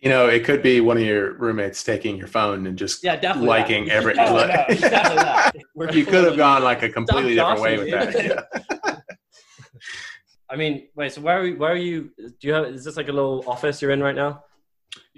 you 0.00 0.08
know, 0.10 0.28
it 0.28 0.44
could 0.44 0.62
be 0.62 0.80
one 0.80 0.96
of 0.96 1.02
your 1.02 1.32
roommates 1.34 1.82
taking 1.82 2.16
your 2.16 2.28
phone 2.28 2.66
and 2.66 2.78
just 2.78 3.02
Yeah, 3.02 3.16
definitely. 3.16 3.48
liking 3.48 3.84
that. 3.86 3.94
every. 3.96 4.14
No, 4.14 4.46
definitely 4.46 4.88
that. 4.88 5.56
We're 5.74 5.90
you 5.90 6.04
could 6.04 6.24
have 6.24 6.36
gone 6.36 6.62
like 6.62 6.82
a 6.82 6.88
completely 6.88 7.34
different 7.34 7.60
way 7.60 7.78
with 7.78 7.90
joshing 7.90 8.28
that. 8.28 8.44
Yeah. 8.54 8.96
I 10.50 10.56
mean, 10.56 10.88
wait. 10.94 11.12
So 11.12 11.20
where 11.20 11.40
are 11.40 11.46
you, 11.46 11.56
where 11.56 11.72
are 11.72 11.76
you? 11.76 12.10
Do 12.18 12.32
you 12.48 12.52
have? 12.54 12.66
Is 12.66 12.84
this 12.84 12.96
like 12.96 13.08
a 13.08 13.12
little 13.12 13.44
office 13.46 13.82
you're 13.82 13.90
in 13.90 14.02
right 14.02 14.14
now? 14.16 14.44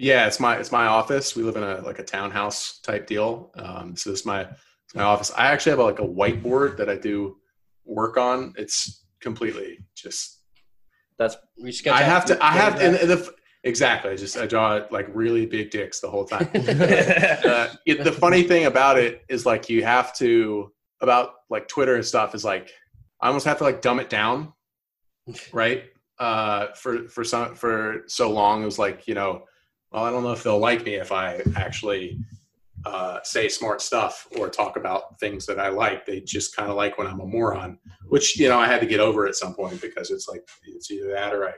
Yeah, 0.01 0.25
it's 0.25 0.39
my 0.39 0.57
it's 0.57 0.71
my 0.71 0.87
office. 0.87 1.35
We 1.35 1.43
live 1.43 1.57
in 1.57 1.63
a 1.63 1.79
like 1.81 1.99
a 1.99 2.03
townhouse 2.03 2.79
type 2.79 3.05
deal. 3.05 3.51
Um, 3.55 3.95
so 3.95 4.09
this 4.09 4.21
is 4.21 4.25
my 4.25 4.41
it's 4.41 4.95
my 4.95 5.03
office. 5.03 5.31
I 5.37 5.51
actually 5.51 5.69
have 5.71 5.79
like 5.79 5.99
a 5.99 6.07
whiteboard 6.07 6.77
that 6.77 6.89
I 6.89 6.95
do 6.95 7.37
work 7.85 8.17
on. 8.17 8.55
It's 8.57 9.05
completely 9.19 9.85
just 9.95 10.41
That's 11.19 11.37
we 11.61 11.71
sketch 11.71 11.93
I 11.93 12.01
have 12.01 12.25
to. 12.25 12.43
I 12.43 12.49
have 12.53 12.79
things 12.79 12.99
and 12.99 13.11
the 13.11 13.31
exactly. 13.63 14.09
I 14.09 14.15
just 14.15 14.37
I 14.37 14.47
draw 14.47 14.81
like 14.89 15.07
really 15.13 15.45
big 15.45 15.69
dicks 15.69 15.99
the 15.99 16.09
whole 16.09 16.25
time. 16.25 16.49
uh, 16.55 17.67
it, 17.85 18.03
the 18.03 18.11
funny 18.11 18.41
thing 18.41 18.65
about 18.65 18.97
it 18.97 19.21
is 19.29 19.45
like 19.45 19.69
you 19.69 19.83
have 19.83 20.15
to 20.15 20.73
about 21.01 21.33
like 21.51 21.67
Twitter 21.67 21.93
and 21.93 22.03
stuff 22.03 22.33
is 22.33 22.43
like 22.43 22.71
I 23.21 23.27
almost 23.27 23.45
have 23.45 23.59
to 23.59 23.63
like 23.63 23.83
dumb 23.83 23.99
it 23.99 24.09
down, 24.09 24.51
right? 25.53 25.83
Uh, 26.17 26.73
for 26.73 27.07
for 27.07 27.23
some 27.23 27.53
for 27.53 28.01
so 28.07 28.31
long 28.31 28.63
it 28.63 28.65
was 28.65 28.79
like 28.79 29.07
you 29.07 29.13
know, 29.13 29.43
well 29.91 30.05
I 30.05 30.11
don't 30.11 30.23
know 30.23 30.31
if 30.31 30.43
they'll 30.43 30.59
like 30.59 30.85
me 30.85 30.95
if 30.95 31.11
I 31.11 31.41
actually 31.55 32.19
uh, 32.85 33.19
say 33.23 33.47
smart 33.47 33.81
stuff 33.81 34.27
or 34.37 34.49
talk 34.49 34.77
about 34.77 35.19
things 35.19 35.45
that 35.45 35.59
I 35.59 35.69
like. 35.69 36.05
They 36.05 36.21
just 36.21 36.55
kind 36.55 36.69
of 36.69 36.75
like 36.75 36.97
when 36.97 37.07
I'm 37.07 37.19
a 37.19 37.25
moron, 37.25 37.77
which 38.07 38.39
you 38.39 38.49
know 38.49 38.57
I 38.57 38.67
had 38.67 38.81
to 38.81 38.87
get 38.87 38.99
over 38.99 39.27
at 39.27 39.35
some 39.35 39.53
point 39.53 39.81
because 39.81 40.11
it's 40.11 40.27
like 40.27 40.47
it's 40.63 40.89
either 40.91 41.11
that 41.11 41.33
or 41.33 41.47
I 41.47 41.53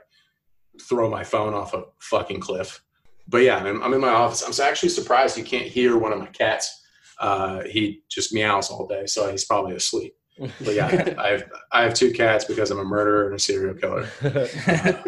throw 0.82 1.08
my 1.08 1.24
phone 1.24 1.54
off 1.54 1.74
a 1.74 1.84
fucking 2.00 2.40
cliff. 2.40 2.82
But 3.26 3.38
yeah, 3.38 3.56
I'm, 3.56 3.82
I'm 3.82 3.94
in 3.94 4.00
my 4.00 4.08
office. 4.08 4.42
I'm 4.42 4.66
actually 4.66 4.90
surprised 4.90 5.38
you 5.38 5.44
can't 5.44 5.66
hear 5.66 5.96
one 5.96 6.12
of 6.12 6.18
my 6.18 6.26
cats. 6.26 6.82
Uh, 7.18 7.62
he 7.62 8.02
just 8.10 8.34
meows 8.34 8.70
all 8.70 8.86
day, 8.86 9.06
so 9.06 9.30
he's 9.30 9.46
probably 9.46 9.76
asleep. 9.76 10.14
But 10.38 10.74
yeah, 10.74 11.14
I 11.18 11.28
have 11.28 11.44
I 11.72 11.82
have 11.82 11.94
two 11.94 12.12
cats 12.12 12.44
because 12.44 12.70
I'm 12.70 12.80
a 12.80 12.84
murderer 12.84 13.26
and 13.26 13.36
a 13.36 13.38
serial 13.38 13.74
killer. 13.74 14.08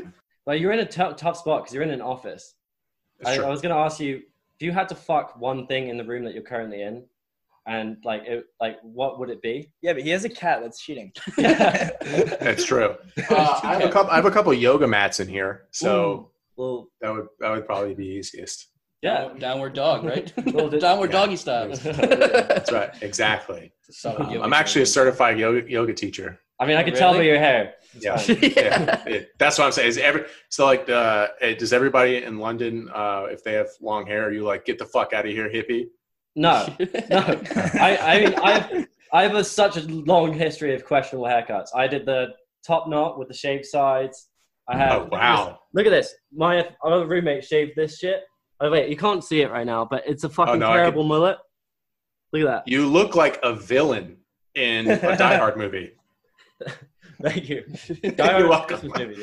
like 0.47 0.61
you're 0.61 0.73
in 0.73 0.79
a 0.79 0.87
tough 0.87 1.17
tough 1.17 1.39
spot 1.39 1.63
because 1.63 1.75
you're 1.75 1.83
in 1.83 1.91
an 1.91 2.01
office. 2.01 2.55
It's 3.21 3.31
I. 3.31 3.37
I 3.45 3.49
was 3.49 3.61
gonna 3.61 3.77
ask 3.77 4.01
you 4.01 4.17
if 4.59 4.63
you 4.63 4.73
had 4.73 4.89
to 4.89 4.95
fuck 4.95 5.39
one 5.39 5.67
thing 5.67 5.89
in 5.89 5.97
the 5.97 6.05
room 6.05 6.25
that 6.25 6.35
you're 6.35 6.43
currently 6.43 6.83
in, 6.83 7.05
and 7.67 7.97
like 8.05 8.23
it, 8.27 8.47
like 8.61 8.79
what 8.83 9.19
would 9.19 9.31
it 9.31 9.43
be? 9.43 9.73
yeah, 9.83 9.93
but 9.93 10.03
he 10.03 10.11
has 10.11 10.25
a 10.25 10.29
cat 10.29 10.61
that's 10.63 10.81
cheating. 10.81 11.13
That's 11.37 12.65
true. 12.65 12.95
Uh, 13.31 13.61
I 13.63 13.75
have 13.75 13.83
a 13.85 13.91
couple. 13.91 14.11
I 14.13 14.17
have 14.17 14.27
a 14.27 14.31
couple 14.31 14.53
yoga 14.55 14.87
mats 14.87 15.21
in 15.21 15.29
here, 15.29 15.67
so 15.71 16.31
well, 16.57 16.89
that 17.01 17.13
would 17.13 17.27
that 17.41 17.51
would 17.51 17.67
probably 17.67 17.95
be 17.95 18.07
easiest. 18.07 18.69
yeah. 19.03 19.31
Downward 19.39 19.75
dog, 19.75 20.05
right? 20.05 20.33
Well, 20.55 20.69
did- 20.69 20.81
downward 20.81 21.13
yeah. 21.13 21.21
doggy 21.21 21.37
style. 21.37 21.69
That's 21.69 22.71
right. 22.73 22.91
Exactly. 23.03 23.73
Solid 23.91 24.37
Um, 24.37 24.43
I'm 24.43 24.53
actually 24.53 24.83
a 24.83 24.87
certified 24.87 25.39
yoga 25.39 25.69
yoga 25.71 25.93
teacher. 25.95 26.39
I 26.59 26.67
mean, 26.67 26.77
I 26.77 26.83
can 26.83 26.95
tell 26.95 27.13
by 27.13 27.23
your 27.23 27.39
hair. 27.39 27.75
It's 27.95 28.29
Yeah. 28.29 29.03
yeah, 29.07 29.21
that's 29.39 29.59
what 29.59 29.65
I'm 29.65 29.73
saying. 29.73 29.89
Is 29.89 29.99
every 29.99 30.25
so 30.49 30.65
like 30.67 30.89
uh, 30.89 31.29
eh, 31.41 31.55
does 31.55 31.73
everybody 31.73 32.23
in 32.23 32.39
London, 32.39 32.91
uh, 32.95 33.27
if 33.31 33.43
they 33.45 33.53
have 33.55 33.69
long 33.81 34.07
hair, 34.07 34.27
are 34.29 34.33
you 34.33 34.45
like 34.45 34.65
get 34.65 34.79
the 34.79 34.85
fuck 34.85 35.13
out 35.13 35.27
of 35.27 35.33
here, 35.33 35.49
hippie? 35.49 35.87
No, 36.35 36.67
no. 37.11 37.41
I, 37.81 37.99
I 38.01 38.21
mean, 38.21 38.35
I 38.35 38.51
have, 38.59 38.87
I 39.13 39.23
have 39.23 39.35
a, 39.35 39.45
such 39.45 39.77
a 39.79 39.83
long 39.87 40.33
history 40.35 40.75
of 40.75 40.85
questionable 40.85 41.27
haircuts. 41.27 41.69
I 41.75 41.87
did 41.89 42.05
the 42.05 42.29
top 42.67 42.89
knot 42.89 43.19
with 43.19 43.29
the 43.29 43.35
shaved 43.35 43.65
sides. 43.65 44.29
I 44.69 44.77
have. 44.77 45.03
Oh 45.03 45.09
wow! 45.11 45.61
Look 45.73 45.87
at 45.87 45.91
this. 45.91 46.15
My 46.35 46.69
other 46.85 47.07
roommate 47.07 47.45
shaved 47.45 47.73
this 47.77 47.99
shit. 47.99 48.25
Oh 48.61 48.71
wait, 48.71 48.89
you 48.89 48.97
can't 48.97 49.23
see 49.23 49.43
it 49.43 49.51
right 49.51 49.67
now, 49.67 49.85
but 49.85 50.03
it's 50.07 50.25
a 50.25 50.29
fucking 50.29 50.55
Oh, 50.55 50.59
no, 50.59 50.73
terrible 50.73 51.05
mullet. 51.05 51.39
Look 52.33 52.43
at 52.43 52.47
that. 52.47 52.69
You 52.69 52.87
look 52.87 53.15
like 53.15 53.39
a 53.43 53.55
villain 53.55 54.19
in 54.55 54.89
a 54.91 55.17
Die 55.17 55.37
Hard 55.37 55.57
movie. 55.57 55.93
Thank 57.23 57.49
you. 57.49 57.65
You're 58.03 58.49
welcome. 58.49 58.91
Christmas 58.91 58.99
movie, 58.99 59.15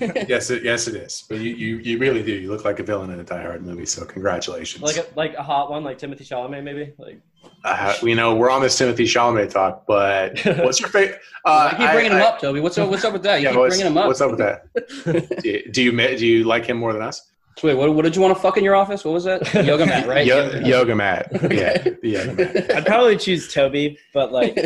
dude. 0.00 0.26
Yes, 0.28 0.50
it, 0.50 0.62
yes, 0.62 0.86
it 0.86 0.94
is. 0.96 1.24
But 1.28 1.38
you, 1.38 1.54
you, 1.54 1.76
you 1.78 1.98
really 1.98 2.22
do. 2.22 2.32
You 2.32 2.50
look 2.50 2.64
like 2.66 2.78
a 2.78 2.82
villain 2.82 3.10
in 3.10 3.20
a 3.20 3.24
Die 3.24 3.40
Hard 3.42 3.64
movie. 3.64 3.86
So 3.86 4.04
congratulations. 4.04 4.82
like 4.82 4.96
a 4.98 5.06
like 5.16 5.34
a 5.34 5.42
hot 5.42 5.70
one, 5.70 5.82
like 5.82 5.98
Timothée 5.98 6.26
Chalamet, 6.28 6.62
maybe. 6.62 6.92
Like 6.98 7.20
uh, 7.64 7.94
you 8.02 8.14
know, 8.14 8.34
we're 8.34 8.50
on 8.50 8.60
this 8.60 8.78
Timothée 8.78 9.06
Chalamet 9.06 9.50
talk, 9.50 9.86
but 9.86 10.38
what's 10.58 10.78
your 10.80 10.90
favorite? 10.90 11.20
Uh, 11.46 11.70
I 11.72 11.76
keep 11.78 11.90
bringing 11.92 12.12
him 12.12 12.20
up, 12.20 12.38
Toby. 12.38 12.60
What's 12.60 12.76
up? 12.76 12.90
What's 12.90 13.04
up 13.04 13.14
with 13.14 13.22
that? 13.22 13.40
You 13.40 13.44
Yeah, 13.46 13.50
keep 13.52 13.60
what's, 13.60 13.76
bringing 13.76 13.92
him 13.92 13.98
up. 13.98 14.06
what's 14.08 14.20
up 14.20 14.30
with 14.30 14.38
that? 14.40 15.42
do, 15.42 15.48
you, 15.48 15.72
do 15.72 15.82
you 15.82 16.16
do 16.18 16.26
you 16.26 16.44
like 16.44 16.66
him 16.66 16.76
more 16.76 16.92
than 16.92 17.00
us? 17.02 17.30
So 17.58 17.68
wait, 17.68 17.74
what, 17.74 17.94
what 17.94 18.02
did 18.02 18.14
you 18.14 18.20
want 18.22 18.34
to 18.36 18.40
fuck 18.42 18.56
in 18.58 18.64
your 18.64 18.74
office? 18.76 19.04
What 19.04 19.12
was 19.14 19.24
that? 19.24 19.52
Yoga 19.64 19.86
mat, 19.86 20.06
right? 20.06 20.26
Yo- 20.26 20.50
Yoga 20.60 20.94
mat. 20.94 21.32
yoga 21.32 21.48
mat. 21.48 21.52
Yeah, 21.52 21.78
the 22.02 22.08
yoga 22.08 22.34
mat. 22.34 22.70
I'd 22.76 22.86
probably 22.86 23.16
choose 23.16 23.52
Toby, 23.52 23.98
but 24.12 24.32
like, 24.32 24.56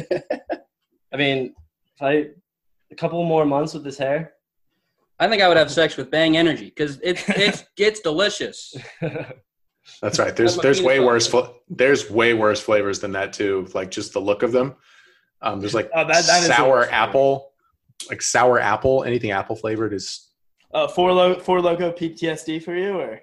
I 1.12 1.16
mean, 1.16 1.46
if 1.46 1.54
I 2.00 2.28
a 2.90 2.94
couple 2.94 3.22
more 3.24 3.44
months 3.44 3.74
with 3.74 3.84
this 3.84 3.98
hair. 3.98 4.32
I 5.18 5.28
think 5.28 5.42
I 5.42 5.48
would 5.48 5.56
have 5.56 5.70
sex 5.80 5.96
with 5.96 6.10
Bang 6.10 6.36
Energy 6.36 6.66
because 6.66 7.00
it's 7.02 7.22
it's 7.28 7.64
it's 7.76 8.00
delicious. 8.00 8.74
That's 10.02 10.18
right. 10.18 10.34
There's 10.34 10.56
there's 10.56 10.82
way 10.82 11.00
worse 11.00 11.26
fl- 11.26 11.52
there's 11.68 12.10
way 12.10 12.34
worse 12.34 12.60
flavors 12.60 13.00
than 13.00 13.12
that 13.12 13.32
too. 13.32 13.68
Like 13.74 13.90
just 13.90 14.12
the 14.12 14.20
look 14.20 14.42
of 14.42 14.52
them. 14.52 14.74
Um, 15.42 15.60
there's 15.60 15.74
like 15.74 15.90
Oh, 15.94 16.04
that- 16.06 16.26
that 16.26 16.42
is 16.42 16.48
the 16.48 16.54
sour 16.54 16.70
worst 16.70 16.92
apple, 16.92 17.52
like 18.08 18.20
sour 18.22 18.58
apple. 18.58 19.04
Anything 19.04 19.30
apple 19.30 19.56
flavored 19.56 19.92
is. 19.92 20.22
Uh, 20.74 20.88
four 20.88 21.12
lo- 21.12 21.38
four 21.38 21.60
loco 21.60 21.92
PTSD 21.92 22.62
for 22.62 22.74
you, 22.74 22.98
or 22.98 23.20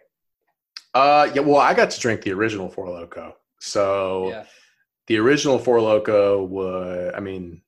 Uh, 0.94 1.30
yeah. 1.36 1.42
Well, 1.42 1.58
I 1.60 1.74
got 1.74 1.92
to 1.92 2.00
drink 2.00 2.22
the 2.22 2.32
original 2.32 2.70
Four 2.70 2.90
Loco. 2.90 3.36
So 3.60 4.30
Yeah. 4.30 4.46
the 5.08 5.18
original 5.18 5.60
Four 5.60 5.82
Loco 5.82 6.44
was. 6.44 7.12
I 7.16 7.20
mean, 7.20 7.62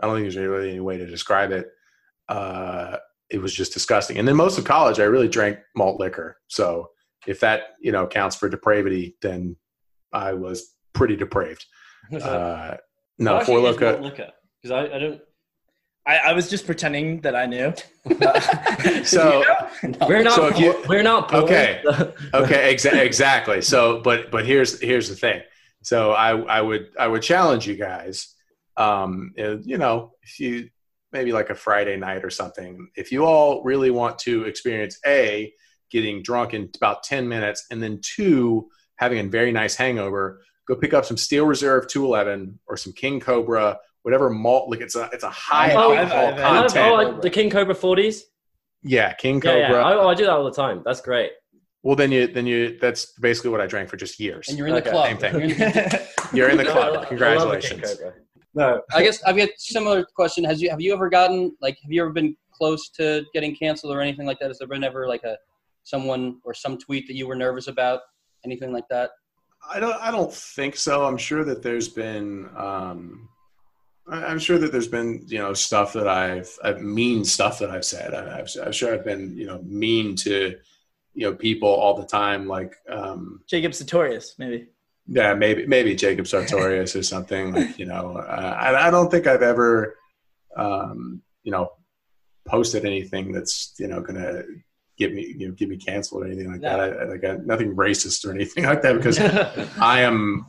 I 0.00 0.06
don't 0.06 0.14
think 0.16 0.24
there's 0.24 0.36
really 0.36 0.70
any 0.70 0.80
way 0.80 0.96
to 0.98 1.06
describe 1.06 1.52
it. 1.52 1.68
Uh, 2.28 2.96
it 3.30 3.38
was 3.38 3.54
just 3.54 3.72
disgusting. 3.72 4.18
And 4.18 4.26
then 4.28 4.36
most 4.36 4.58
of 4.58 4.64
college, 4.64 5.00
I 5.00 5.04
really 5.04 5.28
drank 5.28 5.58
malt 5.74 5.98
liquor. 6.00 6.36
So 6.48 6.90
if 7.26 7.40
that 7.40 7.74
you 7.80 7.92
know 7.92 8.06
counts 8.06 8.36
for 8.36 8.48
depravity, 8.48 9.16
then 9.22 9.56
I 10.12 10.32
was 10.34 10.74
pretty 10.92 11.16
depraved. 11.16 11.64
Uh, 12.22 12.76
no, 13.18 13.42
Four 13.44 13.58
Loco. 13.58 14.00
Because 14.00 14.70
I, 14.70 14.94
I 14.94 14.98
don't. 15.00 15.20
I, 16.06 16.18
I 16.18 16.32
was 16.34 16.48
just 16.48 16.64
pretending 16.66 17.20
that 17.22 17.34
I 17.34 17.46
knew. 17.46 17.72
So 19.04 19.42
We're 20.08 20.22
not. 20.22 20.34
So 20.36 20.46
if 20.46 20.58
you- 20.60 20.84
we're 20.88 21.02
not. 21.02 21.28
poor. 21.30 21.40
Okay. 21.40 21.82
okay, 22.34 22.74
exa- 22.74 23.04
exactly. 23.04 23.60
So, 23.62 24.00
but 24.02 24.30
but 24.30 24.46
here's 24.46 24.80
here's 24.80 25.08
the 25.08 25.16
thing. 25.16 25.40
So 25.82 26.12
I 26.12 26.36
I 26.36 26.60
would 26.60 26.88
I 26.98 27.08
would 27.08 27.22
challenge 27.22 27.66
you 27.66 27.74
guys. 27.76 28.34
Um, 28.76 29.32
you 29.36 29.78
know, 29.78 30.12
if 30.22 30.38
you 30.40 30.68
maybe 31.12 31.32
like 31.32 31.50
a 31.50 31.54
Friday 31.54 31.96
night 31.96 32.24
or 32.24 32.30
something, 32.30 32.88
if 32.96 33.10
you 33.12 33.24
all 33.24 33.62
really 33.64 33.90
want 33.90 34.18
to 34.20 34.44
experience 34.44 34.98
a 35.06 35.52
getting 35.90 36.22
drunk 36.22 36.52
in 36.54 36.68
about 36.76 37.02
ten 37.02 37.28
minutes, 37.28 37.66
and 37.70 37.82
then 37.82 38.00
two 38.02 38.68
having 38.96 39.18
a 39.18 39.24
very 39.24 39.52
nice 39.52 39.76
hangover, 39.76 40.42
go 40.66 40.74
pick 40.74 40.92
up 40.94 41.04
some 41.04 41.16
Steel 41.16 41.46
Reserve 41.46 41.86
211 41.86 42.58
or 42.66 42.76
some 42.76 42.92
King 42.92 43.20
Cobra, 43.20 43.78
whatever 44.02 44.28
malt. 44.30 44.68
Like 44.70 44.80
it's 44.80 44.96
a 44.96 45.08
it's 45.12 45.24
a 45.24 45.30
high 45.30 45.72
Oh, 45.74 45.92
alcohol 45.94 46.26
I've- 46.26 46.32
I've- 46.34 46.42
I 46.42 46.60
love- 46.60 46.66
content. 46.72 46.88
oh, 46.92 46.94
like 46.94 47.22
the 47.22 47.30
King 47.30 47.50
Cobra 47.50 47.74
40s. 47.74 48.22
yeah, 48.82 49.12
King 49.14 49.40
Cobra. 49.40 49.58
yeah. 49.58 49.72
I, 49.84 49.94
oh, 49.94 50.08
I 50.08 50.14
do 50.14 50.24
that 50.24 50.32
all 50.32 50.44
the 50.44 50.50
time. 50.52 50.82
That's 50.84 51.00
great. 51.00 51.30
well, 51.82 51.94
then 51.96 52.10
you 52.10 52.26
then 52.26 52.46
you 52.46 52.76
that's 52.80 53.12
basically 53.20 53.50
what 53.50 53.60
I 53.60 53.66
drank 53.66 53.88
for 53.88 53.96
just 53.96 54.18
years. 54.18 54.48
And 54.48 54.58
you're 54.58 54.66
in 54.66 54.74
the 54.74 54.80
Okay, 54.80 54.90
club. 54.90 55.06
same 55.06 55.18
thing. 55.18 55.32
You're 55.34 55.42
in 55.42 55.56
the- 55.58 56.08
You're 56.34 56.48
in 56.50 56.56
the 56.58 56.64
club. 56.64 56.76
lo- 56.76 56.82
I 56.82 56.88
love 56.88 56.92
the 56.92 56.98
King 57.00 57.08
Congratulations. 57.18 58.00
Cobra. 58.56 58.74
No. 58.76 58.82
I 58.98 59.02
guess 59.02 59.22
I've 59.24 59.36
got 59.36 59.48
a 59.48 59.52
similar 59.56 60.04
question. 60.14 60.44
Has 60.44 60.60
you 60.62 60.70
have 60.70 60.80
you 60.80 60.92
ever 60.92 61.08
gotten 61.08 61.56
like 61.60 61.78
have 61.82 61.92
you 61.92 62.02
ever 62.02 62.10
been 62.12 62.36
close 62.52 62.88
to 62.90 63.24
getting 63.34 63.54
canceled 63.54 63.94
or 63.94 64.00
anything 64.00 64.26
like 64.26 64.38
that? 64.40 64.48
Has 64.48 64.58
there 64.58 64.68
been 64.68 64.84
ever 64.84 65.06
like 65.08 65.24
a 65.24 65.36
someone 65.82 66.38
or 66.44 66.54
some 66.54 66.78
tweet 66.78 67.06
that 67.06 67.14
you 67.14 67.26
were 67.26 67.36
nervous 67.36 67.68
about? 67.68 68.00
Anything 68.44 68.72
like 68.72 68.88
that? 68.90 69.10
I 69.72 69.80
don't. 69.80 69.96
I 70.00 70.10
don't 70.10 70.32
think 70.32 70.76
so. 70.76 71.04
I'm 71.04 71.16
sure 71.16 71.44
that 71.44 71.62
there's 71.62 71.88
been. 71.88 72.48
Um, 72.56 73.28
I- 74.08 74.24
I'm 74.26 74.38
sure 74.38 74.58
that 74.58 74.70
there's 74.70 74.88
been 74.88 75.22
you 75.26 75.38
know 75.38 75.52
stuff 75.52 75.92
that 75.94 76.06
I've, 76.06 76.56
I've 76.62 76.80
mean 76.80 77.24
stuff 77.24 77.58
that 77.58 77.70
I've 77.70 77.84
said. 77.84 78.14
I, 78.14 78.38
I've, 78.38 78.48
I'm 78.64 78.72
sure 78.72 78.94
I've 78.94 79.04
been 79.04 79.36
you 79.36 79.46
know 79.46 79.60
mean 79.64 80.14
to 80.16 80.56
you 81.14 81.22
know 81.30 81.34
people 81.34 81.68
all 81.68 81.94
the 81.94 82.06
time. 82.06 82.46
Like 82.46 82.74
um, 82.88 83.42
Jacob 83.48 83.74
Sartorius, 83.74 84.36
maybe. 84.38 84.68
Yeah, 85.08 85.34
maybe 85.34 85.66
maybe 85.66 85.94
Jacob 85.94 86.26
Sartorius 86.26 86.96
or 86.96 87.02
something. 87.02 87.52
Like 87.52 87.78
you 87.78 87.86
know, 87.86 88.16
uh, 88.16 88.56
I, 88.60 88.88
I 88.88 88.90
don't 88.90 89.10
think 89.10 89.26
I've 89.26 89.42
ever 89.42 89.96
um, 90.56 91.22
you 91.42 91.52
know 91.52 91.70
posted 92.46 92.84
anything 92.84 93.32
that's 93.32 93.74
you 93.78 93.86
know 93.86 94.00
gonna 94.00 94.42
get 94.98 95.14
me 95.14 95.34
you 95.38 95.48
know 95.48 95.54
get 95.54 95.68
me 95.68 95.76
canceled 95.76 96.22
or 96.22 96.26
anything 96.26 96.50
like 96.50 96.60
that. 96.62 96.80
I, 96.80 96.88
I, 96.88 97.04
like 97.04 97.24
I, 97.24 97.36
nothing 97.44 97.76
racist 97.76 98.26
or 98.26 98.32
anything 98.32 98.64
like 98.64 98.82
that 98.82 98.96
because 98.96 99.18
I 99.80 100.00
am 100.00 100.46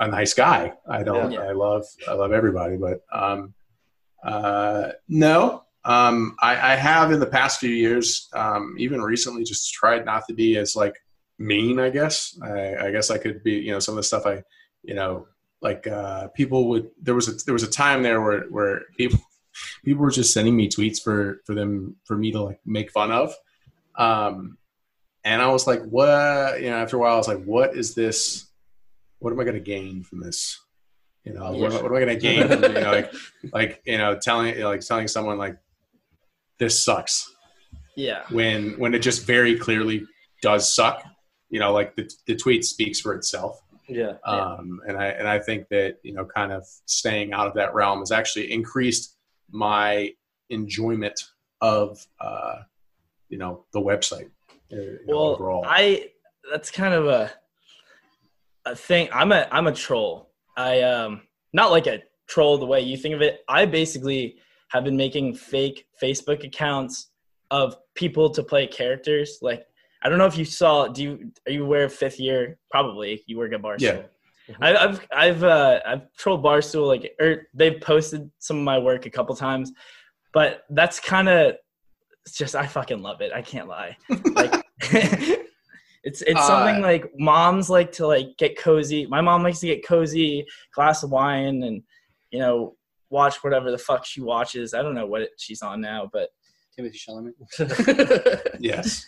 a 0.00 0.08
nice 0.08 0.34
guy. 0.34 0.72
I 0.88 1.02
don't. 1.02 1.32
Yeah. 1.32 1.42
I 1.42 1.52
love. 1.52 1.84
I 2.08 2.14
love 2.14 2.32
everybody. 2.32 2.76
But 2.76 3.02
um, 3.12 3.54
uh, 4.24 4.92
no. 5.08 5.64
Um, 5.84 6.36
I, 6.40 6.52
I 6.52 6.76
have 6.76 7.10
in 7.10 7.18
the 7.18 7.26
past 7.26 7.58
few 7.58 7.70
years, 7.70 8.28
um, 8.34 8.76
even 8.78 9.00
recently, 9.02 9.42
just 9.42 9.72
tried 9.72 10.04
not 10.04 10.24
to 10.28 10.34
be 10.34 10.56
as 10.56 10.76
like 10.76 10.94
mean. 11.38 11.78
I 11.80 11.90
guess. 11.90 12.38
I, 12.42 12.76
I 12.76 12.90
guess 12.90 13.10
I 13.10 13.18
could 13.18 13.42
be. 13.42 13.52
You 13.54 13.72
know, 13.72 13.78
some 13.78 13.94
of 13.94 13.96
the 13.96 14.02
stuff 14.02 14.26
I, 14.26 14.42
you 14.82 14.94
know, 14.94 15.26
like 15.60 15.86
uh, 15.86 16.28
people 16.28 16.68
would. 16.70 16.90
There 17.00 17.14
was 17.14 17.28
a 17.28 17.32
there 17.44 17.54
was 17.54 17.62
a 17.62 17.70
time 17.70 18.02
there 18.02 18.20
where 18.20 18.42
where 18.50 18.82
people 18.96 19.18
people 19.84 20.02
were 20.02 20.10
just 20.10 20.32
sending 20.32 20.56
me 20.56 20.68
tweets 20.68 21.02
for 21.02 21.40
for 21.44 21.54
them 21.54 21.96
for 22.04 22.16
me 22.16 22.32
to 22.32 22.42
like 22.42 22.60
make 22.64 22.90
fun 22.90 23.12
of. 23.12 23.34
Um, 23.96 24.58
and 25.24 25.40
I 25.40 25.48
was 25.48 25.66
like, 25.66 25.82
what? 25.84 26.60
You 26.60 26.70
know, 26.70 26.76
after 26.76 26.96
a 26.96 27.00
while, 27.00 27.14
I 27.14 27.18
was 27.18 27.28
like, 27.28 27.44
what 27.44 27.76
is 27.76 27.94
this? 27.94 28.48
What 29.18 29.32
am 29.32 29.38
I 29.38 29.44
going 29.44 29.54
to 29.54 29.60
gain 29.60 30.02
from 30.02 30.20
this? 30.20 30.58
You 31.24 31.32
know, 31.34 31.52
what, 31.52 31.72
what 31.74 31.84
am 31.84 31.94
I 31.94 32.00
going 32.00 32.08
to 32.08 32.16
gain 32.16 32.48
from, 32.48 32.62
you 32.64 32.80
know, 32.80 32.90
like, 32.90 33.12
like, 33.52 33.82
you 33.84 33.96
know, 33.96 34.18
telling, 34.18 34.58
like 34.60 34.80
telling 34.80 35.06
someone 35.06 35.38
like, 35.38 35.56
this 36.58 36.82
sucks 36.82 37.32
Yeah. 37.94 38.24
when, 38.30 38.72
when 38.80 38.92
it 38.92 38.98
just 39.02 39.24
very 39.24 39.56
clearly 39.56 40.04
does 40.40 40.74
suck, 40.74 41.04
you 41.52 41.60
know, 41.60 41.72
like 41.72 41.94
the, 41.94 42.10
the 42.26 42.34
tweet 42.34 42.64
speaks 42.64 42.98
for 42.98 43.14
itself. 43.14 43.62
yeah. 43.86 44.14
Um, 44.24 44.80
and 44.88 44.96
I, 44.96 45.06
and 45.08 45.28
I 45.28 45.38
think 45.38 45.68
that, 45.68 45.98
you 46.02 46.14
know, 46.14 46.24
kind 46.24 46.50
of 46.50 46.64
staying 46.86 47.32
out 47.34 47.46
of 47.46 47.54
that 47.54 47.74
realm 47.74 47.98
has 48.00 48.10
actually 48.10 48.50
increased 48.50 49.16
my 49.50 50.10
enjoyment 50.48 51.18
of, 51.60 52.04
uh, 52.20 52.56
you 53.28 53.36
know, 53.36 53.64
the 53.74 53.80
website. 53.80 54.30
uh, 54.72 54.76
you 54.76 54.98
know, 55.06 55.14
Well, 55.14 55.28
overall. 55.34 55.64
I 55.66 56.08
that's 56.50 56.70
kind 56.70 56.94
of 56.94 57.06
a 57.06 57.30
a 58.64 58.74
thing. 58.74 59.08
I'm 59.12 59.30
a 59.30 59.46
I'm 59.52 59.66
a 59.66 59.72
troll. 59.72 60.30
I 60.56 60.80
um 60.80 61.22
not 61.52 61.70
like 61.70 61.86
a 61.86 62.02
troll 62.28 62.56
the 62.56 62.66
way 62.66 62.80
you 62.80 62.96
think 62.96 63.14
of 63.14 63.20
it. 63.20 63.44
I 63.46 63.66
basically 63.66 64.36
have 64.70 64.84
been 64.84 64.96
making 64.96 65.34
fake 65.34 65.86
Facebook 66.02 66.44
accounts 66.44 67.10
of 67.50 67.76
people 67.94 68.30
to 68.30 68.42
play 68.42 68.66
characters. 68.66 69.38
Like 69.42 69.66
I 70.02 70.08
don't 70.08 70.18
know 70.18 70.26
if 70.26 70.36
you 70.36 70.44
saw. 70.44 70.88
Do 70.88 71.02
you 71.02 71.32
are 71.46 71.52
you 71.52 71.64
aware 71.64 71.84
of 71.84 71.92
Fifth 71.92 72.18
Year? 72.18 72.58
Probably. 72.70 73.22
You 73.26 73.38
work 73.38 73.52
at 73.52 73.62
Barstool. 73.62 73.80
Yeah. 73.80 74.56
I, 74.60 74.76
I've 74.76 75.06
I've 75.14 75.44
uh, 75.44 75.80
I've 75.86 76.12
trolled 76.16 76.42
Barstool 76.44 76.86
like 76.86 77.14
or 77.20 77.46
they've 77.54 77.80
posted 77.80 78.30
some 78.38 78.58
of 78.58 78.64
my 78.64 78.78
work 78.78 79.06
a 79.06 79.10
couple 79.10 79.34
times, 79.36 79.72
but 80.34 80.64
that's 80.70 80.98
kind 80.98 81.28
of 81.28 81.56
it's 82.26 82.36
just 82.36 82.54
I 82.56 82.66
fucking 82.66 83.02
love 83.02 83.20
it. 83.20 83.32
I 83.32 83.42
can't 83.42 83.68
lie. 83.68 83.96
Like 84.34 84.64
it's 84.80 86.22
it's 86.22 86.40
Uh, 86.40 86.46
something 86.46 86.82
like 86.82 87.10
moms 87.18 87.70
like 87.70 87.92
to 87.92 88.06
like 88.06 88.36
get 88.38 88.58
cozy. 88.58 89.06
My 89.06 89.20
mom 89.20 89.42
likes 89.42 89.60
to 89.60 89.66
get 89.66 89.86
cozy, 89.86 90.44
glass 90.74 91.02
of 91.02 91.10
wine, 91.10 91.62
and 91.62 91.82
you 92.30 92.40
know 92.40 92.76
watch 93.10 93.36
whatever 93.44 93.70
the 93.70 93.78
fuck 93.78 94.04
she 94.04 94.20
watches. 94.20 94.74
I 94.74 94.82
don't 94.82 94.94
know 94.94 95.06
what 95.06 95.28
she's 95.38 95.62
on 95.62 95.80
now, 95.80 96.10
but 96.12 96.30
Timothée 96.78 96.96
Chalamet. 96.96 98.56
yes. 98.60 99.06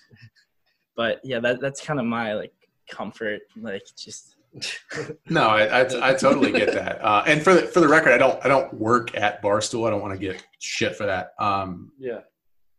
But 0.97 1.21
yeah, 1.25 1.41
that 1.41 1.61
that's 1.61 1.81
kind 1.81 1.99
of 1.99 2.07
my 2.07 2.35
like 2.35 2.53
comfort. 2.89 3.43
Like 3.61 3.83
just 3.97 4.37
No, 5.29 5.49
I, 5.49 5.81
I, 5.83 6.11
I 6.11 6.15
totally 6.15 6.53
get 6.53 6.73
that. 6.75 7.05
Uh, 7.05 7.25
and 7.27 7.43
for 7.43 7.55
the, 7.55 7.63
for 7.63 7.81
the 7.81 7.89
record, 7.89 8.13
I 8.13 8.19
don't 8.19 8.45
I 8.45 8.49
don't 8.49 8.73
work 8.75 9.17
at 9.17 9.43
Barstool. 9.43 9.87
I 9.87 9.91
don't 9.91 10.01
want 10.01 10.13
to 10.15 10.19
get 10.19 10.45
shit 10.59 10.97
for 10.97 11.07
that. 11.07 11.33
Um, 11.39 11.93
Yeah. 11.99 12.21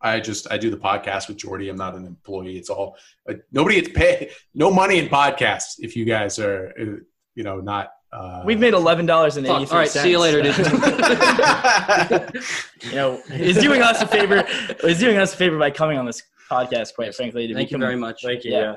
I 0.01 0.19
just 0.19 0.51
I 0.51 0.57
do 0.57 0.69
the 0.69 0.77
podcast 0.77 1.29
with 1.29 1.37
Jordy. 1.37 1.69
I'm 1.69 1.77
not 1.77 1.95
an 1.95 2.05
employee. 2.05 2.57
It's 2.57 2.69
all 2.69 2.95
uh, 3.27 3.33
nobody 3.51 3.81
gets 3.81 3.97
paid. 3.97 4.29
No 4.53 4.69
money 4.71 4.99
in 4.99 5.07
podcasts. 5.07 5.75
If 5.79 5.95
you 5.95 6.05
guys 6.05 6.37
are 6.37 6.73
uh, 6.79 6.97
you 7.33 7.43
know 7.43 7.59
not. 7.59 7.91
Uh, 8.13 8.43
we've 8.45 8.59
made 8.59 8.73
eleven 8.73 9.05
dollars 9.05 9.35
and 9.37 9.47
Fuck. 9.47 9.57
eighty 9.57 9.65
three 9.65 9.73
All 9.73 9.79
right, 9.79 9.89
see 9.89 10.11
you 10.11 10.19
later, 10.19 10.41
dude. 10.41 10.55
you 12.83 12.95
know, 12.95 13.21
is 13.31 13.57
doing 13.57 13.81
us 13.81 14.01
a 14.01 14.07
favor. 14.07 14.45
Is 14.87 14.99
doing 14.99 15.17
us 15.17 15.33
a 15.33 15.37
favor 15.37 15.57
by 15.57 15.71
coming 15.71 15.97
on 15.97 16.05
this 16.05 16.21
podcast. 16.49 16.93
Quite 16.95 17.15
frankly, 17.15 17.47
to 17.47 17.53
Thank 17.53 17.71
you 17.71 17.77
very 17.77 17.95
much. 17.95 18.23
Thank 18.23 18.43
you. 18.43 18.51
Yeah. 18.51 18.75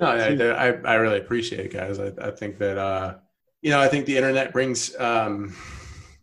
Yeah. 0.00 0.36
No, 0.36 0.54
I, 0.54 0.68
I, 0.68 0.72
I 0.84 0.94
really 0.94 1.18
appreciate 1.18 1.66
it, 1.66 1.72
guys. 1.72 2.00
I, 2.00 2.12
I 2.20 2.32
think 2.32 2.58
that 2.58 2.76
uh, 2.76 3.16
you 3.62 3.70
know, 3.70 3.80
I 3.80 3.88
think 3.88 4.06
the 4.06 4.16
internet 4.16 4.52
brings 4.52 4.98
um, 4.98 5.54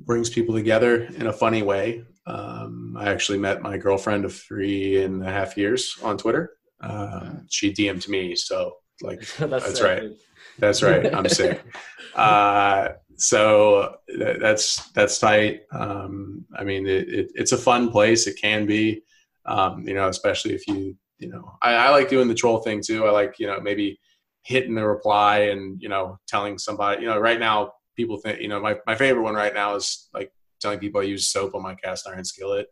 brings 0.02 0.30
people 0.30 0.54
together 0.56 1.04
in 1.04 1.28
a 1.28 1.34
funny 1.34 1.62
way. 1.62 2.04
Um, 2.26 2.96
I 2.98 3.10
actually 3.10 3.38
met 3.38 3.62
my 3.62 3.78
girlfriend 3.78 4.26
of 4.26 4.36
three 4.36 5.04
and 5.04 5.26
a 5.26 5.32
half 5.32 5.58
years 5.58 5.98
on 6.04 6.18
Twitter. 6.18 6.52
Uh, 6.82 7.32
she 7.50 7.72
DM'd 7.74 8.08
me, 8.10 8.36
so 8.36 8.76
like 9.02 9.26
That's 9.38 9.78
sick, 9.78 9.84
right. 9.84 10.12
that's 10.60 10.84
right. 10.84 11.14
I'm 11.14 11.28
sick. 11.30 11.64
Uh, 12.16 12.90
so 13.16 13.96
th- 14.08 14.38
that's 14.40 14.90
that's 14.92 15.18
tight. 15.18 15.62
Um, 15.72 16.46
I 16.56 16.64
mean, 16.64 16.86
it, 16.86 17.10
it, 17.10 17.32
it's 17.34 17.54
a 17.54 17.58
fun 17.58 17.90
place. 17.90 18.28
It 18.28 18.40
can 18.40 18.68
be, 18.68 19.02
um, 19.46 19.88
you 19.88 19.94
know, 19.94 20.08
especially 20.08 20.54
if 20.54 20.68
you, 20.68 20.96
you 21.20 21.30
know, 21.30 21.58
I, 21.62 21.74
I 21.76 21.90
like 21.90 22.10
doing 22.10 22.28
the 22.28 22.36
troll 22.36 22.60
thing 22.60 22.82
too. 22.86 23.06
I 23.06 23.12
like, 23.12 23.40
you 23.40 23.48
know, 23.48 23.60
maybe 23.60 24.00
hitting 24.44 24.76
the 24.76 24.86
reply 24.86 25.40
and 25.52 25.82
you 25.82 25.90
know 25.90 26.20
telling 26.28 26.58
somebody. 26.58 27.02
You 27.02 27.10
know, 27.10 27.20
right 27.20 27.40
now 27.40 27.74
people 27.96 28.18
think, 28.18 28.42
you 28.42 28.48
know, 28.48 28.60
my 28.60 28.78
my 28.86 28.96
favorite 28.96 29.24
one 29.24 29.36
right 29.36 29.54
now 29.54 29.76
is 29.76 30.10
like 30.14 30.32
telling 30.60 30.80
people 30.80 31.02
I 31.02 31.06
use 31.06 31.28
soap 31.28 31.56
on 31.56 31.62
my 31.62 31.76
cast 31.76 32.08
iron 32.08 32.24
skillet. 32.24 32.68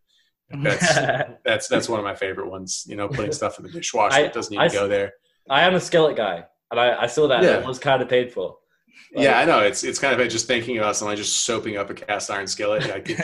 That's 0.63 0.95
that's 1.45 1.67
that's 1.69 1.87
one 1.87 1.99
of 1.99 2.03
my 2.03 2.13
favorite 2.15 2.49
ones. 2.49 2.85
You 2.85 2.97
know, 2.97 3.07
putting 3.07 3.31
stuff 3.31 3.57
in 3.57 3.63
the 3.63 3.71
dishwasher 3.71 4.17
I- 4.17 4.23
that 4.23 4.33
doesn't 4.33 4.51
need 4.51 4.59
I 4.61 4.67
to 4.67 4.73
go 4.73 4.87
there. 4.89 5.13
I 5.49 5.61
am 5.61 5.75
a 5.75 5.79
skillet 5.79 6.17
guy, 6.17 6.43
and 6.69 6.79
I, 6.79 7.03
I 7.03 7.07
saw 7.07 7.29
that. 7.29 7.41
Yeah. 7.41 7.59
It 7.59 7.65
was 7.65 7.79
kind 7.79 8.01
of 8.01 8.09
paid 8.09 8.33
for. 8.33 8.57
Like, 9.13 9.25
yeah, 9.25 9.39
I 9.39 9.45
know. 9.45 9.59
It's 9.59 9.83
it's 9.83 9.99
kind 9.99 10.19
of 10.19 10.29
just 10.29 10.47
thinking 10.47 10.77
about 10.77 10.95
someone 10.95 11.17
just 11.17 11.45
soaping 11.45 11.77
up 11.77 11.89
a 11.89 11.93
cast 11.93 12.31
iron 12.31 12.47
skillet. 12.47 12.87
Like, 12.89 13.09
it, 13.09 13.19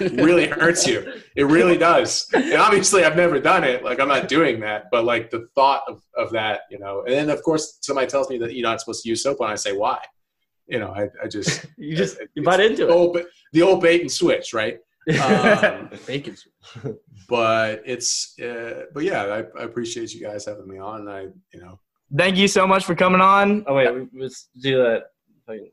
it 0.00 0.12
really 0.12 0.46
hurts 0.46 0.86
you. 0.86 1.20
It 1.36 1.44
really 1.44 1.76
does. 1.76 2.26
And 2.32 2.54
obviously, 2.54 3.04
I've 3.04 3.16
never 3.16 3.38
done 3.38 3.64
it. 3.64 3.84
Like, 3.84 4.00
I'm 4.00 4.08
not 4.08 4.28
doing 4.28 4.60
that. 4.60 4.84
But 4.90 5.04
like 5.04 5.30
the 5.30 5.46
thought 5.54 5.82
of, 5.88 6.02
of 6.16 6.30
that, 6.32 6.62
you 6.70 6.78
know. 6.78 7.02
And 7.06 7.14
then 7.14 7.30
of 7.30 7.42
course, 7.42 7.78
somebody 7.82 8.06
tells 8.06 8.30
me 8.30 8.38
that 8.38 8.54
you're 8.54 8.68
not 8.68 8.80
supposed 8.80 9.02
to 9.02 9.08
use 9.08 9.22
soap, 9.22 9.40
and 9.40 9.50
I 9.50 9.56
say 9.56 9.72
why. 9.72 9.98
You 10.66 10.78
know, 10.78 10.92
I, 10.94 11.08
I 11.22 11.28
just 11.28 11.66
You 11.76 11.96
just 11.96 12.18
you 12.18 12.28
it's 12.36 12.44
butt 12.44 12.60
into 12.60 12.86
the 12.86 12.92
it. 12.92 12.94
old, 12.94 13.18
the 13.52 13.62
old 13.62 13.82
bait 13.82 14.00
and 14.00 14.10
switch, 14.10 14.54
right? 14.54 14.78
Um, 15.22 15.90
Bacon. 16.06 16.34
Switch. 16.34 16.94
But 17.28 17.82
it's 17.84 18.38
uh, 18.40 18.84
but 18.94 19.04
yeah, 19.04 19.24
I, 19.24 19.60
I 19.60 19.64
appreciate 19.64 20.14
you 20.14 20.22
guys 20.22 20.46
having 20.46 20.66
me 20.66 20.78
on. 20.78 21.08
I 21.08 21.22
you 21.52 21.60
know 21.60 21.78
Thank 22.16 22.36
you 22.36 22.48
so 22.48 22.66
much 22.66 22.84
for 22.84 22.94
coming 22.94 23.20
on. 23.20 23.64
oh 23.66 23.74
wait, 23.74 23.92
we, 23.94 24.20
let's 24.20 24.48
do 24.60 24.78
that. 24.78 25.04
We- 25.48 25.70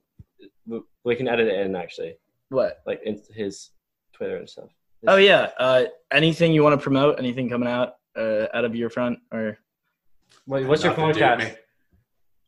We 1.04 1.16
can 1.16 1.28
edit 1.28 1.48
it 1.48 1.60
in 1.66 1.76
actually, 1.76 2.16
What? 2.50 2.82
like 2.86 3.02
into 3.04 3.34
his 3.34 3.72
Twitter 4.14 4.38
and 4.38 4.48
stuff. 4.48 4.70
Oh 5.08 5.16
yeah. 5.18 5.50
Uh, 5.58 5.86
anything 6.12 6.54
you 6.54 6.62
want 6.64 6.80
to 6.80 6.84
promote? 6.84 7.18
Anything 7.18 7.50
coming 7.50 7.68
out 7.68 7.96
uh, 8.16 8.46
out 8.54 8.66
of 8.66 8.76
your 8.76 8.90
front 8.92 9.18
or? 9.34 9.58
Wait, 10.46 10.68
what's 10.68 10.84
your 10.84 10.96
nothing 10.96 11.14
to 11.16 11.20
podcast? 11.20 11.40
me. 11.40 11.52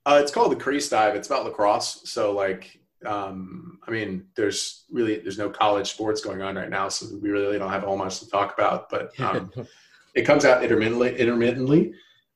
Uh, 0.05 0.19
it's 0.21 0.31
called 0.31 0.51
the 0.51 0.55
Crease 0.55 0.87
Dive. 0.89 1.15
It's 1.15 1.27
about 1.27 1.45
lacrosse. 1.45 2.01
So 2.07 2.31
like, 2.31 2.79
um, 3.05 3.79
I 3.87 3.91
mean, 3.91 4.27
there's 4.35 4.83
really 4.91 5.17
there's 5.17 5.39
no 5.39 5.49
college 5.49 5.89
sports 5.91 6.21
going 6.21 6.41
on 6.43 6.55
right 6.55 6.69
now, 6.69 6.89
so 6.89 7.07
we 7.21 7.31
really 7.31 7.57
don't 7.57 7.71
have 7.71 7.83
all 7.85 7.97
much 7.97 8.19
to 8.19 8.29
talk 8.29 8.53
about. 8.53 8.89
But 8.91 9.19
um, 9.19 9.51
it 10.13 10.23
comes 10.23 10.45
out 10.45 10.63
intermittently. 10.63 11.17
Intermittently, 11.17 11.93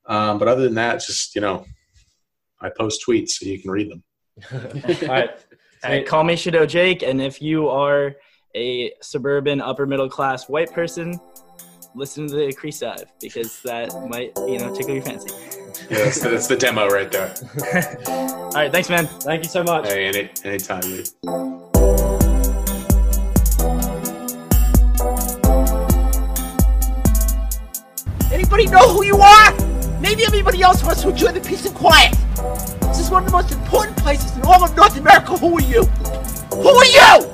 um, 0.08 0.40
but 0.40 0.48
other 0.48 0.64
than 0.64 0.76
that, 0.76 1.02
just 1.06 1.36
you 1.36 1.42
know, 1.42 1.66
I 2.60 2.70
post 2.70 3.04
tweets 3.08 3.32
so 3.32 3.46
you 3.46 3.62
can 3.62 3.72
read 3.72 3.92
them. 3.92 4.04
All 5.04 5.08
right. 5.08 5.30
Uh, 5.84 6.00
call 6.06 6.24
me 6.24 6.36
Shadow 6.36 6.66
Jake, 6.66 7.04
and 7.04 7.22
if 7.22 7.42
you 7.42 7.70
are 7.70 8.16
a 8.56 8.92
suburban 9.02 9.62
upper 9.62 9.86
middle 9.86 10.10
class 10.10 10.50
white 10.50 10.72
person, 10.74 11.20
listen 11.94 12.28
to 12.28 12.36
the 12.36 12.54
Crease 12.54 12.80
Dive 12.80 13.12
because 13.22 13.62
that 13.62 13.94
might 14.10 14.32
you 14.48 14.60
know 14.60 14.74
tickle 14.74 14.96
your 14.96 15.04
fancy. 15.04 15.34
Yeah, 15.90 16.06
that's, 16.06 16.22
that's 16.22 16.48
the 16.48 16.56
demo 16.56 16.88
right 16.88 17.12
there. 17.12 17.34
All 18.08 18.52
right, 18.54 18.72
thanks, 18.72 18.90
man. 18.90 19.06
Thank 19.06 19.44
you 19.44 19.50
so 19.50 19.64
much. 19.64 19.88
Hey, 19.88 20.08
any 20.08 20.30
anytime, 20.44 20.82
dude. 20.82 21.10
Anybody 28.32 28.66
know 28.68 28.94
who 28.94 29.04
you 29.04 29.18
are? 29.18 29.67
Maybe 30.00 30.24
everybody 30.26 30.62
else 30.62 30.84
wants 30.84 31.02
to 31.02 31.10
enjoy 31.10 31.32
the 31.32 31.42
peace 31.42 31.66
and 31.66 31.74
quiet. 31.74 32.16
This 32.82 33.00
is 33.00 33.10
one 33.10 33.24
of 33.24 33.32
the 33.32 33.36
most 33.36 33.52
important 33.52 33.98
places 33.98 34.36
in 34.38 34.44
all 34.44 34.64
of 34.64 34.76
North 34.76 34.96
America. 34.96 35.36
Who 35.38 35.58
are 35.58 35.62
you? 35.62 35.84
Who 36.54 36.70
are 36.70 36.86
you? 36.86 37.34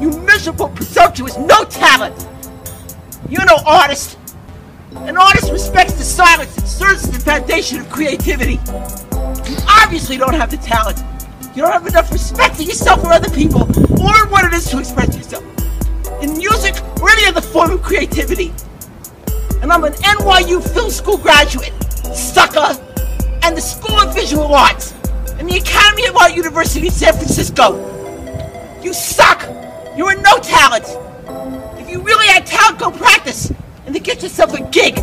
You 0.00 0.20
miserable, 0.20 0.68
presumptuous, 0.68 1.36
no 1.38 1.64
talent. 1.64 2.14
You're 3.28 3.44
no 3.44 3.56
artist. 3.66 4.16
An 4.92 5.16
artist 5.16 5.50
respects 5.50 5.94
the 5.94 6.04
silence 6.04 6.56
and 6.56 6.68
serves 6.68 7.02
as 7.04 7.10
the 7.10 7.18
foundation 7.18 7.80
of 7.80 7.90
creativity. 7.90 8.60
You 9.50 9.56
obviously 9.68 10.18
don't 10.18 10.34
have 10.34 10.52
the 10.52 10.56
talent. 10.58 11.02
You 11.56 11.62
don't 11.62 11.72
have 11.72 11.86
enough 11.86 12.12
respect 12.12 12.56
for 12.56 12.62
yourself 12.62 13.02
or 13.02 13.12
other 13.12 13.30
people, 13.30 13.62
or 14.00 14.28
what 14.28 14.44
it 14.44 14.54
is 14.54 14.70
to 14.70 14.78
express 14.78 15.16
yourself. 15.16 15.44
In 16.22 16.36
music 16.36 16.76
or 17.00 17.10
any 17.10 17.26
other 17.26 17.40
form 17.40 17.72
of 17.72 17.82
creativity 17.82 18.52
and 19.62 19.72
I'm 19.72 19.84
an 19.84 19.92
NYU 19.92 20.66
film 20.72 20.90
school 20.90 21.18
graduate, 21.18 21.72
sucker, 22.14 22.78
and 23.42 23.56
the 23.56 23.60
School 23.60 23.98
of 24.00 24.14
Visual 24.14 24.54
Arts, 24.54 24.92
and 25.38 25.48
the 25.48 25.58
Academy 25.58 26.06
of 26.06 26.16
Art 26.16 26.34
University 26.34 26.86
in 26.86 26.92
San 26.92 27.12
Francisco. 27.12 27.78
You 28.82 28.94
suck! 28.94 29.42
You're 29.96 30.12
a 30.12 30.22
no 30.22 30.38
talent! 30.38 30.86
If 31.78 31.90
you 31.90 32.00
really 32.00 32.26
had 32.26 32.46
talent, 32.46 32.78
go 32.78 32.90
practice, 32.90 33.50
and 33.86 33.94
then 33.94 34.02
get 34.02 34.22
yourself 34.22 34.54
a 34.54 34.62
gig, 34.70 34.98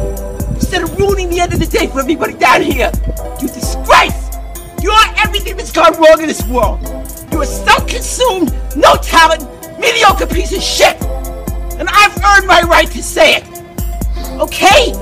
instead 0.56 0.84
of 0.84 0.98
ruining 0.98 1.30
the 1.30 1.40
end 1.40 1.54
of 1.54 1.60
the 1.60 1.68
day 1.68 1.88
for 1.88 2.00
everybody 2.00 2.34
down 2.34 2.62
here. 2.62 2.92
You 3.40 3.48
disgrace! 3.48 4.30
You're 4.82 4.94
everything 5.18 5.56
that's 5.58 5.72
gone 5.72 5.94
wrong 6.02 6.20
in 6.20 6.28
this 6.28 6.44
world! 6.48 6.82
You're 7.32 7.44
a 7.44 7.46
self-consumed, 7.46 8.54
no 8.76 8.96
talent, 8.96 9.44
mediocre 9.80 10.26
piece 10.26 10.56
of 10.56 10.64
shit! 10.64 11.00
And 11.80 11.88
I've 11.90 12.18
earned 12.24 12.48
my 12.48 12.64
right 12.64 12.90
to 12.90 13.04
say 13.04 13.36
it! 13.36 13.57
Okay? 14.40 14.94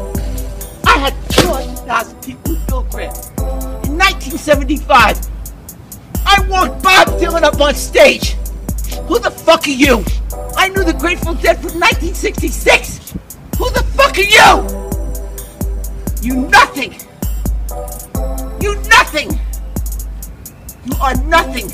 I 0.86 0.98
had 0.98 1.13
200,000 1.30 2.21
people 2.21 2.56
Bill 2.67 2.84
Graham. 2.84 3.13
In 3.84 3.98
1975, 3.98 5.19
I 6.26 6.48
walked 6.50 6.82
Bob 6.82 7.08
Dylan 7.19 7.43
up 7.43 7.60
on 7.60 7.76
stage. 7.76 8.36
Who 9.08 9.19
the 9.19 9.30
fuck 9.30 9.67
are 9.67 9.71
you? 9.71 10.06
I 10.56 10.69
knew 10.69 10.86
the 10.86 10.93
Grateful 10.93 11.34
Dead 11.34 11.58
from 11.58 11.80
1966. 11.80 13.13
Who 13.58 13.69
the 13.71 13.84
fuck 13.84 14.17
are 14.17 14.21
you? 14.21 14.86
You 16.21 16.48
nothing. 16.48 16.95
You 18.62 18.76
nothing. 18.88 19.38
You 20.86 20.93
are 21.02 21.15
nothing. 21.26 21.71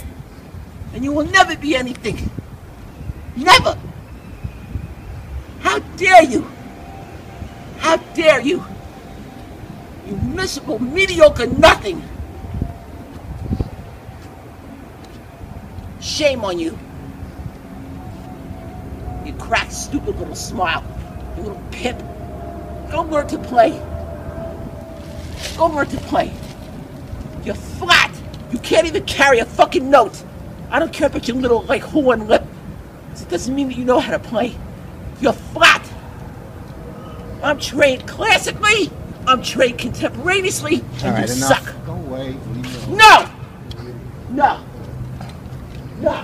And 0.94 1.04
you 1.04 1.14
will 1.14 1.26
never 1.26 1.56
be 1.56 1.76
anything. 1.76 2.30
Never. 3.36 3.78
How 5.60 5.80
dare 5.96 6.24
you? 6.24 6.46
How 7.82 7.98
dare 8.16 8.40
you? 8.42 8.64
You 10.08 10.16
miserable, 10.16 10.80
mediocre 10.80 11.48
nothing! 11.48 12.02
Shame 16.00 16.44
on 16.44 16.58
you. 16.58 16.78
You 19.26 19.34
cracked, 19.34 19.74
stupid 19.74 20.18
little 20.18 20.36
smile. 20.36 20.84
You 21.36 21.44
little 21.44 21.62
pimp. 21.72 22.00
Go 22.92 23.04
learn 23.04 23.28
to 23.28 23.38
play. 23.38 23.72
Go 25.58 25.68
learn 25.68 25.88
to 25.88 25.98
play. 26.02 26.32
You're 27.44 27.56
flat. 27.56 28.12
You 28.52 28.60
can't 28.60 28.88
even 28.88 29.06
carry 29.06 29.40
a 29.40 29.46
fucking 29.46 29.90
note. 29.90 30.24
I 30.70 30.80
don't 30.80 30.92
care 30.92 31.08
about 31.08 31.28
your 31.28 31.38
little, 31.38 31.64
like, 31.64 31.82
horn 31.82 32.28
lip. 32.28 32.44
It 33.14 33.30
doesn't 33.30 33.54
mean 33.54 33.70
that 33.70 33.78
you 33.78 33.86
know 33.86 34.00
how 34.00 34.12
to 34.12 34.20
play. 34.20 34.56
You're 35.20 35.34
flat. 35.34 35.71
I'm 37.52 37.60
trained 37.60 38.08
classically. 38.08 38.90
I'm 39.28 39.44
trained 39.44 39.78
contemporaneously. 39.78 40.76
And 40.76 41.04
All 41.04 41.12
right, 41.12 41.28
you 41.28 41.36
enough. 41.36 41.66
suck. 41.66 41.86
Go 41.86 41.92
away. 41.96 42.28
Leave 42.28 42.64
me 42.64 42.96
alone. 42.96 42.98
No! 42.98 43.30
No! 44.30 44.64
No! 46.00 46.24